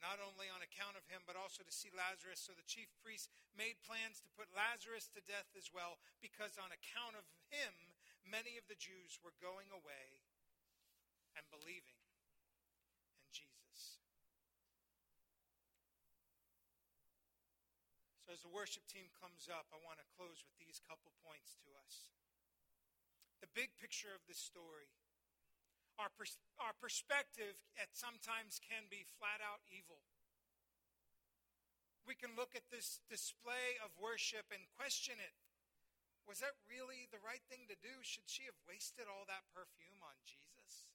Not 0.00 0.16
only 0.16 0.48
on 0.48 0.64
account 0.64 0.96
of 0.96 1.04
him, 1.12 1.20
but 1.28 1.36
also 1.36 1.60
to 1.60 1.70
see 1.70 1.92
Lazarus. 1.92 2.40
So 2.40 2.56
the 2.56 2.64
chief 2.64 2.88
priests 3.04 3.28
made 3.52 3.76
plans 3.84 4.24
to 4.24 4.32
put 4.32 4.48
Lazarus 4.56 5.12
to 5.12 5.20
death 5.20 5.52
as 5.52 5.68
well, 5.68 6.00
because 6.24 6.56
on 6.56 6.72
account 6.72 7.20
of 7.20 7.28
him, 7.52 7.76
many 8.24 8.56
of 8.56 8.64
the 8.64 8.80
Jews 8.80 9.20
were 9.20 9.36
going 9.44 9.68
away 9.68 10.24
and 11.36 11.44
believing. 11.52 12.00
Jesus. 13.28 14.00
As 18.30 18.46
the 18.46 18.54
worship 18.54 18.86
team 18.86 19.10
comes 19.18 19.50
up, 19.50 19.66
I 19.74 19.82
want 19.82 19.98
to 19.98 20.06
close 20.14 20.46
with 20.46 20.54
these 20.62 20.78
couple 20.86 21.10
points 21.26 21.58
to 21.66 21.74
us. 21.82 22.14
The 23.42 23.50
big 23.50 23.74
picture 23.74 24.14
of 24.14 24.22
this 24.30 24.38
story, 24.38 24.86
our, 25.98 26.14
pers- 26.14 26.38
our 26.62 26.70
perspective 26.78 27.58
at 27.74 27.90
sometimes 27.90 28.62
can 28.62 28.86
be 28.86 29.02
flat 29.18 29.42
out 29.42 29.66
evil. 29.66 30.06
We 32.06 32.14
can 32.14 32.38
look 32.38 32.54
at 32.54 32.70
this 32.70 33.02
display 33.10 33.82
of 33.82 33.90
worship 33.98 34.46
and 34.54 34.62
question 34.78 35.18
it. 35.18 35.34
Was 36.22 36.38
that 36.38 36.54
really 36.70 37.10
the 37.10 37.18
right 37.26 37.42
thing 37.50 37.66
to 37.66 37.74
do? 37.82 37.98
Should 38.06 38.30
she 38.30 38.46
have 38.46 38.56
wasted 38.62 39.10
all 39.10 39.26
that 39.26 39.50
perfume 39.50 39.98
on 40.06 40.14
Jesus? 40.22 40.86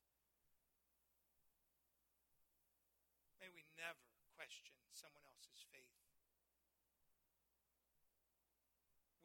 May 3.36 3.52
we 3.52 3.68
never 3.76 4.08
question 4.40 4.72
someone 4.96 5.28
else's 5.28 5.60
faith. 5.68 5.92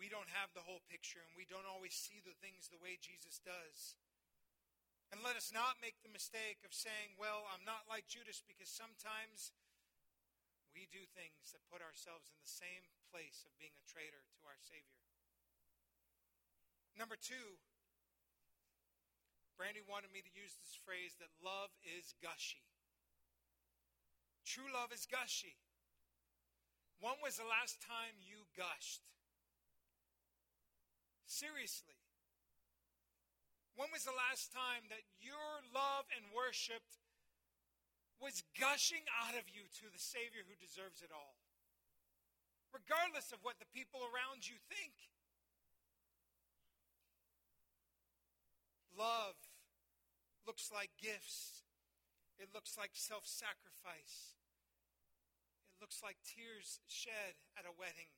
We 0.02 0.10
don't 0.10 0.34
have 0.34 0.50
the 0.58 0.66
whole 0.66 0.82
picture 0.90 1.22
and 1.22 1.38
we 1.38 1.46
don't 1.46 1.70
always 1.70 1.94
see 1.94 2.18
the 2.26 2.34
things 2.42 2.74
the 2.74 2.82
way 2.82 2.98
Jesus 2.98 3.38
does. 3.38 3.94
And 5.14 5.22
let 5.22 5.38
us 5.38 5.54
not 5.54 5.78
make 5.78 6.02
the 6.02 6.10
mistake 6.10 6.66
of 6.66 6.74
saying, 6.74 7.22
well, 7.22 7.46
I'm 7.54 7.62
not 7.62 7.86
like 7.86 8.10
Judas 8.10 8.42
because 8.42 8.74
sometimes 8.74 9.54
we 10.74 10.90
do 10.90 11.06
things 11.14 11.54
that 11.54 11.70
put 11.70 11.86
ourselves 11.86 12.34
in 12.34 12.40
the 12.42 12.50
same 12.50 12.90
place 13.14 13.46
of 13.46 13.54
being 13.62 13.78
a 13.78 13.86
traitor 13.86 14.26
to 14.26 14.42
our 14.50 14.58
Savior. 14.66 15.06
Number 16.98 17.20
two, 17.20 17.62
Brandy 19.60 19.86
wanted 19.86 20.10
me 20.10 20.26
to 20.26 20.34
use 20.34 20.58
this 20.58 20.74
phrase 20.82 21.14
that 21.22 21.30
love 21.46 21.70
is 21.86 22.18
gushy. 22.18 22.66
True 24.42 24.74
love 24.74 24.90
is 24.90 25.06
gushy. 25.06 25.62
When 26.98 27.22
was 27.22 27.38
the 27.38 27.46
last 27.46 27.78
time 27.84 28.18
you 28.18 28.50
gushed? 28.58 29.06
Seriously. 31.32 31.96
When 33.80 33.88
was 33.96 34.04
the 34.04 34.12
last 34.12 34.52
time 34.52 34.92
that 34.92 35.08
your 35.24 35.64
love 35.72 36.04
and 36.12 36.28
worship 36.36 36.84
was 38.20 38.44
gushing 38.60 39.08
out 39.16 39.40
of 39.40 39.48
you 39.48 39.64
to 39.80 39.88
the 39.88 40.04
Savior 40.04 40.44
who 40.44 40.60
deserves 40.60 41.00
it 41.00 41.08
all? 41.08 41.40
Regardless 42.76 43.32
of 43.32 43.40
what 43.48 43.64
the 43.64 43.72
people 43.72 44.04
around 44.12 44.44
you 44.44 44.60
think. 44.68 44.92
Love 48.92 49.40
looks 50.44 50.68
like 50.68 50.92
gifts, 51.00 51.64
it 52.44 52.52
looks 52.52 52.76
like 52.76 52.92
self 52.92 53.24
sacrifice, 53.24 54.36
it 55.72 55.80
looks 55.80 56.04
like 56.04 56.20
tears 56.28 56.84
shed 56.92 57.40
at 57.56 57.64
a 57.64 57.72
wedding. 57.72 58.12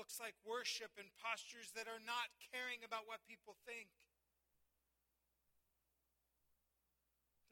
Looks 0.00 0.16
like 0.16 0.32
worship 0.48 0.96
and 0.96 1.12
postures 1.20 1.76
that 1.76 1.84
are 1.84 2.00
not 2.00 2.32
caring 2.48 2.80
about 2.80 3.04
what 3.04 3.20
people 3.28 3.60
think. 3.68 3.92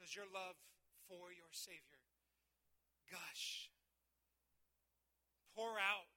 Does 0.01 0.16
your 0.16 0.24
love 0.32 0.57
for 1.05 1.28
your 1.28 1.53
Savior 1.53 2.01
gush? 3.12 3.68
Pour 5.53 5.76
out. 5.76 6.09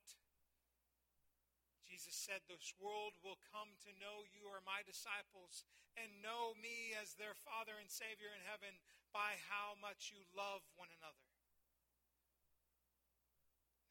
Jesus 1.83 2.15
said, 2.15 2.39
This 2.47 2.71
world 2.79 3.19
will 3.19 3.43
come 3.51 3.75
to 3.83 3.91
know 3.99 4.23
you 4.31 4.47
are 4.47 4.63
my 4.63 4.87
disciples 4.87 5.67
and 5.99 6.23
know 6.23 6.55
me 6.55 6.95
as 6.95 7.19
their 7.19 7.35
Father 7.35 7.75
and 7.75 7.91
Savior 7.91 8.31
in 8.31 8.39
heaven 8.47 8.79
by 9.11 9.35
how 9.51 9.75
much 9.83 10.15
you 10.15 10.23
love 10.31 10.63
one 10.79 10.95
another. 10.95 11.27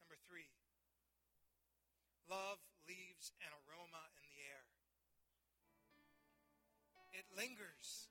Number 0.01 0.17
three, 0.25 0.49
Love 2.31 2.63
leaves 2.87 3.35
an 3.43 3.51
aroma 3.51 4.07
in 4.15 4.23
the 4.23 4.35
air. 4.47 4.63
It 7.11 7.27
lingers. 7.35 8.07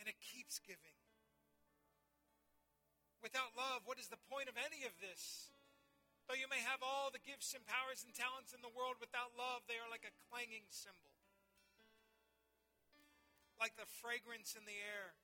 And 0.00 0.08
it 0.08 0.16
keeps 0.16 0.56
giving. 0.56 0.96
Without 3.20 3.52
love, 3.52 3.84
what 3.84 4.00
is 4.00 4.08
the 4.08 4.22
point 4.32 4.48
of 4.48 4.56
any 4.56 4.88
of 4.88 4.96
this? 4.96 5.52
Though 6.24 6.40
you 6.40 6.48
may 6.48 6.64
have 6.64 6.80
all 6.80 7.12
the 7.12 7.20
gifts 7.20 7.52
and 7.52 7.68
powers 7.68 8.00
and 8.00 8.16
talents 8.16 8.56
in 8.56 8.64
the 8.64 8.72
world, 8.72 8.96
without 8.96 9.36
love, 9.36 9.68
they 9.68 9.76
are 9.76 9.92
like 9.92 10.08
a 10.08 10.18
clanging 10.32 10.64
cymbal. 10.72 11.12
Like 13.60 13.76
the 13.76 13.88
fragrance 14.00 14.56
in 14.56 14.64
the 14.64 14.80
air, 14.80 15.20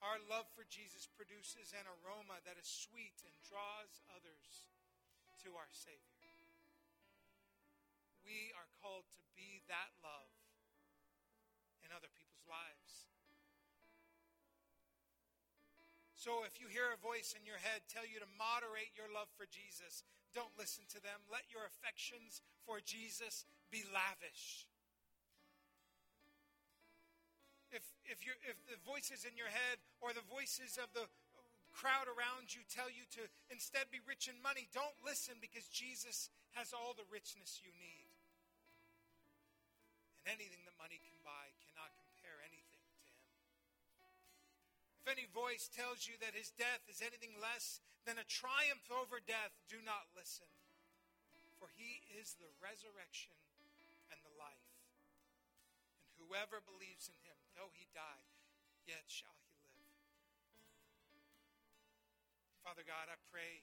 our 0.00 0.16
love 0.24 0.48
for 0.56 0.64
Jesus 0.72 1.04
produces 1.04 1.76
an 1.76 1.84
aroma 1.84 2.40
that 2.48 2.56
is 2.56 2.68
sweet 2.68 3.20
and 3.28 3.36
draws 3.44 4.00
others 4.08 4.64
to 5.44 5.52
our 5.60 5.68
Savior 5.68 6.13
we 8.24 8.50
are 8.56 8.68
called 8.80 9.04
to 9.20 9.22
be 9.36 9.60
that 9.68 9.92
love 10.00 10.32
in 11.84 11.92
other 11.92 12.08
people's 12.16 12.48
lives. 12.48 13.04
So 16.16 16.40
if 16.48 16.56
you 16.56 16.72
hear 16.72 16.88
a 16.88 16.96
voice 17.04 17.36
in 17.36 17.44
your 17.44 17.60
head 17.60 17.84
tell 17.84 18.08
you 18.08 18.16
to 18.16 18.36
moderate 18.40 18.96
your 18.96 19.12
love 19.12 19.28
for 19.36 19.44
Jesus, 19.44 20.00
don't 20.32 20.56
listen 20.56 20.88
to 20.96 21.00
them. 21.04 21.20
Let 21.28 21.52
your 21.52 21.68
affections 21.68 22.40
for 22.64 22.80
Jesus 22.80 23.44
be 23.68 23.84
lavish. 23.92 24.64
If, 27.68 27.84
if, 28.08 28.24
you 28.24 28.32
if 28.48 28.56
the 28.64 28.80
voices 28.88 29.28
in 29.28 29.36
your 29.36 29.52
head 29.52 29.76
or 30.00 30.16
the 30.16 30.24
voices 30.24 30.80
of 30.80 30.88
the 30.96 31.04
crowd 31.74 32.06
around 32.06 32.54
you 32.54 32.62
tell 32.70 32.88
you 32.88 33.04
to 33.18 33.28
instead 33.50 33.90
be 33.90 34.00
rich 34.06 34.30
in 34.30 34.38
money, 34.40 34.70
don't 34.72 34.94
listen 35.02 35.36
because 35.42 35.68
Jesus 35.68 36.30
has 36.54 36.72
all 36.72 36.94
the 36.96 37.06
richness 37.10 37.60
you 37.60 37.74
need. 37.76 38.03
And 40.24 40.40
anything 40.40 40.64
that 40.64 40.72
money 40.80 40.96
can 41.04 41.20
buy 41.20 41.52
cannot 41.68 41.92
compare 42.00 42.40
anything 42.48 42.80
to 42.80 42.96
him. 42.96 43.12
If 45.04 45.06
any 45.12 45.28
voice 45.28 45.68
tells 45.68 46.08
you 46.08 46.16
that 46.24 46.32
his 46.32 46.48
death 46.56 46.80
is 46.88 47.04
anything 47.04 47.36
less 47.36 47.84
than 48.08 48.16
a 48.16 48.24
triumph 48.24 48.88
over 48.88 49.20
death, 49.20 49.52
do 49.68 49.76
not 49.84 50.08
listen. 50.16 50.48
For 51.60 51.68
he 51.76 52.00
is 52.16 52.40
the 52.40 52.48
resurrection 52.56 53.36
and 54.08 54.16
the 54.24 54.32
life. 54.40 54.72
And 56.08 56.16
whoever 56.24 56.64
believes 56.64 57.12
in 57.12 57.20
him, 57.20 57.36
though 57.52 57.68
he 57.76 57.84
die, 57.92 58.24
yet 58.88 59.04
shall 59.12 59.36
he 59.44 59.60
live. 59.76 60.00
Father 62.64 62.84
God, 62.88 63.12
I 63.12 63.20
pray 63.28 63.60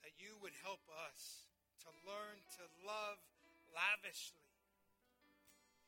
that 0.00 0.16
you 0.16 0.40
would 0.40 0.56
help 0.64 0.80
us 1.04 1.52
to 1.84 1.92
learn 2.08 2.40
to 2.56 2.64
love 2.80 3.20
lavishly. 3.76 4.45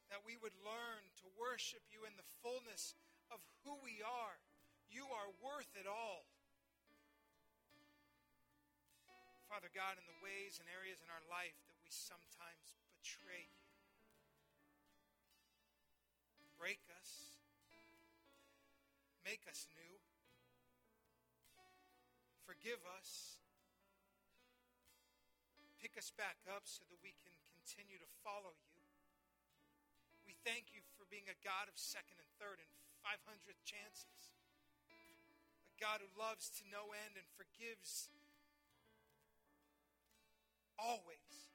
That 0.08 0.24
we 0.24 0.40
would 0.40 0.56
learn 0.64 1.04
to 1.20 1.26
worship 1.36 1.84
you 1.92 2.08
in 2.08 2.16
the 2.16 2.26
fullness 2.40 2.96
of 3.28 3.44
who 3.64 3.76
we 3.84 4.00
are. 4.00 4.40
You 4.88 5.04
are 5.04 5.28
worth 5.44 5.68
it 5.76 5.84
all. 5.84 6.24
Father 9.48 9.72
God, 9.72 9.96
in 9.96 10.04
the 10.04 10.20
ways 10.20 10.60
and 10.60 10.68
areas 10.68 11.00
in 11.00 11.08
our 11.08 11.24
life 11.28 11.56
that 11.68 11.76
we 11.80 11.88
sometimes 11.88 12.76
betray 12.92 13.48
you, 13.48 13.68
break 16.60 16.84
us, 17.00 17.40
make 19.24 19.40
us 19.48 19.68
new. 19.72 19.96
Forgive 22.48 22.80
us. 22.96 23.36
Pick 25.80 25.96
us 26.00 26.12
back 26.16 26.40
up 26.48 26.64
so 26.64 26.80
that 26.88 26.96
we 27.04 27.12
can 27.20 27.32
continue 27.52 28.00
to 28.00 28.08
follow 28.24 28.56
you. 28.56 28.67
Thank 30.48 30.72
you 30.72 30.80
for 30.96 31.04
being 31.12 31.28
a 31.28 31.36
God 31.44 31.68
of 31.68 31.76
second 31.76 32.16
and 32.16 32.30
third 32.40 32.56
and 32.56 32.72
500th 33.04 33.60
chances. 33.68 34.32
A 34.88 35.76
God 35.76 36.00
who 36.00 36.08
loves 36.16 36.48
to 36.56 36.64
no 36.72 36.96
end 36.96 37.20
and 37.20 37.28
forgives 37.36 38.08
always. 40.80 41.52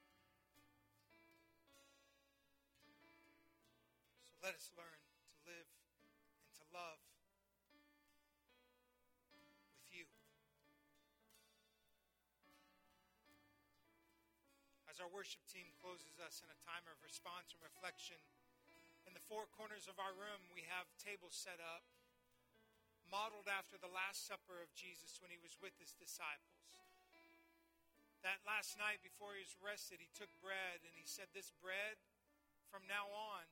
So 4.30 4.38
let 4.46 4.54
us 4.54 4.70
learn 4.78 5.02
to 5.02 5.34
live 5.42 5.66
and 6.46 6.54
to 6.62 6.64
love 6.70 7.02
with 7.74 7.82
you. 9.90 10.06
as 14.86 15.02
our 15.02 15.10
worship 15.10 15.42
team 15.50 15.74
closes 15.82 16.22
us 16.22 16.46
in 16.46 16.48
a 16.54 16.58
time 16.62 16.86
of 16.86 16.94
response 17.02 17.50
and 17.50 17.58
reflection, 17.58 18.22
the 19.14 19.22
four 19.30 19.46
corners 19.54 19.86
of 19.86 20.02
our 20.02 20.12
room, 20.12 20.42
we 20.50 20.66
have 20.66 20.90
tables 20.98 21.38
set 21.38 21.62
up, 21.62 21.86
modeled 23.06 23.46
after 23.46 23.78
the 23.78 23.90
Last 23.90 24.26
Supper 24.26 24.58
of 24.58 24.74
Jesus 24.74 25.22
when 25.22 25.30
he 25.30 25.38
was 25.38 25.54
with 25.62 25.78
his 25.78 25.94
disciples. 25.94 26.54
That 28.26 28.40
last 28.48 28.80
night 28.80 29.04
before 29.04 29.36
he 29.36 29.44
was 29.44 29.54
arrested, 29.60 30.00
he 30.00 30.08
took 30.16 30.32
bread 30.40 30.80
and 30.82 30.96
he 30.96 31.04
said, 31.04 31.28
This 31.30 31.52
bread 31.60 32.00
from 32.72 32.88
now 32.88 33.06
on 33.12 33.44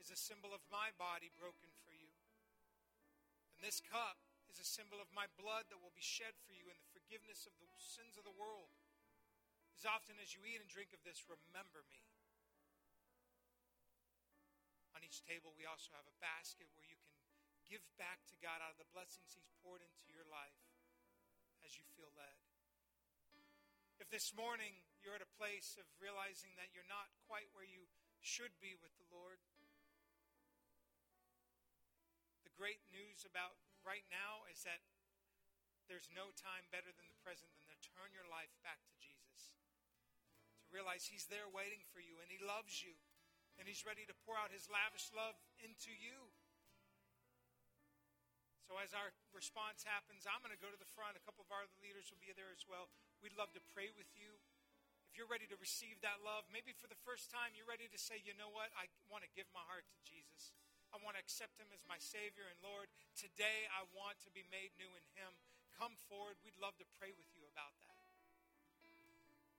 is 0.00 0.08
a 0.08 0.16
symbol 0.16 0.56
of 0.56 0.64
my 0.72 0.90
body 0.96 1.28
broken 1.36 1.68
for 1.84 1.92
you. 1.92 2.08
And 3.54 3.60
this 3.60 3.84
cup 3.84 4.16
is 4.48 4.58
a 4.58 4.66
symbol 4.66 4.98
of 4.98 5.12
my 5.12 5.28
blood 5.36 5.68
that 5.68 5.78
will 5.78 5.92
be 5.92 6.02
shed 6.02 6.34
for 6.48 6.56
you 6.56 6.72
in 6.72 6.80
the 6.80 6.90
forgiveness 6.90 7.44
of 7.44 7.52
the 7.60 7.68
sins 7.76 8.16
of 8.16 8.24
the 8.24 8.32
world. 8.32 8.72
As 9.76 9.86
often 9.86 10.16
as 10.18 10.32
you 10.32 10.40
eat 10.48 10.58
and 10.58 10.66
drink 10.66 10.96
of 10.96 11.04
this, 11.04 11.22
remember 11.28 11.84
me. 11.86 12.09
On 15.00 15.08
each 15.08 15.24
table, 15.24 15.56
we 15.56 15.64
also 15.64 15.96
have 15.96 16.04
a 16.04 16.20
basket 16.20 16.68
where 16.76 16.84
you 16.84 17.00
can 17.00 17.16
give 17.64 17.80
back 17.96 18.20
to 18.28 18.36
God 18.44 18.60
out 18.60 18.76
of 18.76 18.80
the 18.84 18.92
blessings 18.92 19.32
He's 19.32 19.48
poured 19.64 19.80
into 19.80 20.12
your 20.12 20.28
life 20.28 20.60
as 21.64 21.72
you 21.80 21.88
feel 21.96 22.12
led. 22.20 22.36
If 23.96 24.12
this 24.12 24.36
morning 24.36 24.76
you're 25.00 25.16
at 25.16 25.24
a 25.24 25.36
place 25.40 25.80
of 25.80 25.88
realizing 25.96 26.52
that 26.60 26.76
you're 26.76 26.84
not 26.84 27.08
quite 27.24 27.48
where 27.56 27.64
you 27.64 27.88
should 28.20 28.52
be 28.60 28.76
with 28.76 28.92
the 29.00 29.08
Lord, 29.08 29.40
the 32.44 32.52
great 32.60 32.84
news 32.92 33.24
about 33.24 33.56
right 33.80 34.04
now 34.12 34.44
is 34.52 34.68
that 34.68 34.84
there's 35.88 36.12
no 36.12 36.28
time 36.36 36.68
better 36.68 36.92
than 36.92 37.08
the 37.08 37.24
present 37.24 37.48
than 37.56 37.72
to 37.72 37.88
turn 37.96 38.12
your 38.12 38.28
life 38.28 38.52
back 38.60 38.84
to 38.84 39.00
Jesus. 39.00 39.56
To 40.68 40.76
realize 40.76 41.08
He's 41.08 41.24
there 41.32 41.48
waiting 41.48 41.80
for 41.88 42.04
you 42.04 42.20
and 42.20 42.28
He 42.28 42.36
loves 42.36 42.84
you 42.84 43.00
and 43.58 43.66
He's 43.66 43.82
ready 43.82 44.06
to 44.06 44.14
pour 44.26 44.38
out 44.38 44.54
His 44.54 44.70
lavish 44.70 45.10
love 45.10 45.34
into 45.64 45.90
you. 45.90 46.30
So, 48.70 48.78
as 48.78 48.94
our 48.94 49.10
response 49.34 49.82
happens, 49.82 50.30
I'm 50.30 50.38
going 50.46 50.54
to 50.54 50.62
go 50.62 50.70
to 50.70 50.78
the 50.78 50.86
front. 50.94 51.18
A 51.18 51.24
couple 51.26 51.42
of 51.42 51.50
our 51.50 51.66
other 51.66 51.80
leaders 51.82 52.06
will 52.06 52.22
be 52.22 52.30
there 52.30 52.54
as 52.54 52.62
well. 52.70 52.86
We'd 53.18 53.34
love 53.34 53.50
to 53.58 53.62
pray 53.74 53.90
with 53.90 54.06
you. 54.14 54.38
If 55.10 55.18
you're 55.18 55.26
ready 55.26 55.50
to 55.50 55.58
receive 55.58 55.98
that 56.06 56.22
love, 56.22 56.46
maybe 56.54 56.70
for 56.70 56.86
the 56.86 56.94
first 57.02 57.34
time, 57.34 57.50
you're 57.58 57.66
ready 57.66 57.90
to 57.90 57.98
say, 57.98 58.22
you 58.22 58.30
know 58.38 58.46
what? 58.46 58.70
I 58.78 58.86
want 59.10 59.26
to 59.26 59.32
give 59.34 59.50
my 59.50 59.66
heart 59.66 59.82
to 59.90 59.98
Jesus. 60.06 60.54
I 60.94 61.02
want 61.02 61.18
to 61.18 61.22
accept 61.22 61.58
him 61.58 61.66
as 61.74 61.82
my 61.90 61.98
Savior 61.98 62.46
and 62.46 62.58
Lord. 62.62 62.86
Today, 63.18 63.66
I 63.74 63.90
want 63.90 64.22
to 64.22 64.30
be 64.30 64.46
made 64.54 64.70
new 64.78 64.90
in 64.94 65.02
him. 65.18 65.34
Come 65.74 65.98
forward. 66.06 66.38
We'd 66.46 66.58
love 66.62 66.78
to 66.78 66.86
pray 67.02 67.10
with 67.10 67.26
you 67.34 67.42
about 67.50 67.74
that. 67.90 68.06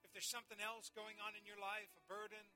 If 0.08 0.16
there's 0.16 0.28
something 0.28 0.60
else 0.60 0.92
going 0.92 1.20
on 1.20 1.36
in 1.36 1.44
your 1.44 1.60
life, 1.60 1.92
a 2.00 2.04
burden, 2.08 2.48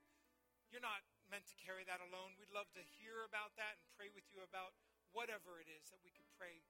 you're 0.68 0.84
not 0.84 1.04
meant 1.30 1.46
to 1.50 1.56
carry 1.58 1.82
that 1.86 2.02
alone. 2.02 2.38
We'd 2.38 2.54
love 2.54 2.70
to 2.78 2.84
hear 2.98 3.26
about 3.26 3.54
that 3.58 3.78
and 3.78 3.86
pray 3.98 4.10
with 4.10 4.26
you 4.30 4.42
about 4.42 4.76
whatever 5.10 5.58
it 5.58 5.66
is 5.70 5.90
that 5.90 6.02
we 6.02 6.14
can 6.14 6.26
pray 6.38 6.62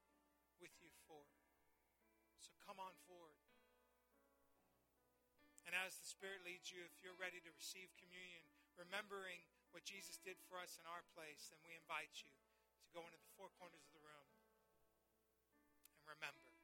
with 0.61 0.73
you 0.81 0.93
for. 1.05 1.25
So 2.41 2.55
come 2.63 2.81
on 2.81 2.95
forward. 3.05 3.37
And 5.67 5.75
as 5.75 5.99
the 5.99 6.07
Spirit 6.07 6.47
leads 6.47 6.71
you, 6.71 6.87
if 6.87 7.03
you're 7.03 7.19
ready 7.19 7.43
to 7.43 7.51
receive 7.59 7.91
communion, 7.99 8.47
remembering 8.79 9.43
what 9.75 9.83
Jesus 9.83 10.23
did 10.23 10.39
for 10.47 10.63
us 10.63 10.79
in 10.79 10.87
our 10.87 11.03
place, 11.11 11.51
then 11.51 11.59
we 11.67 11.75
invite 11.75 12.23
you 12.23 12.31
to 12.31 12.89
go 12.95 13.03
into 13.03 13.19
the 13.19 13.35
four 13.35 13.51
corners 13.59 13.83
of 13.83 13.93
the 13.99 14.05
room 14.07 14.31
and 15.99 16.07
remember. 16.07 16.55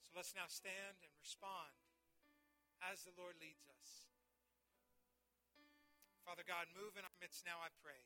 So 0.00 0.16
let's 0.16 0.32
now 0.32 0.48
stand 0.48 0.96
and 1.04 1.12
respond 1.20 1.76
as 2.80 3.04
the 3.04 3.12
Lord 3.20 3.36
leads 3.36 3.68
us. 3.68 4.15
Father 6.26 6.42
God, 6.42 6.66
move 6.74 6.98
in 6.98 7.06
our 7.06 7.16
midst 7.22 7.46
now, 7.46 7.62
I 7.62 7.70
pray. 7.86 8.02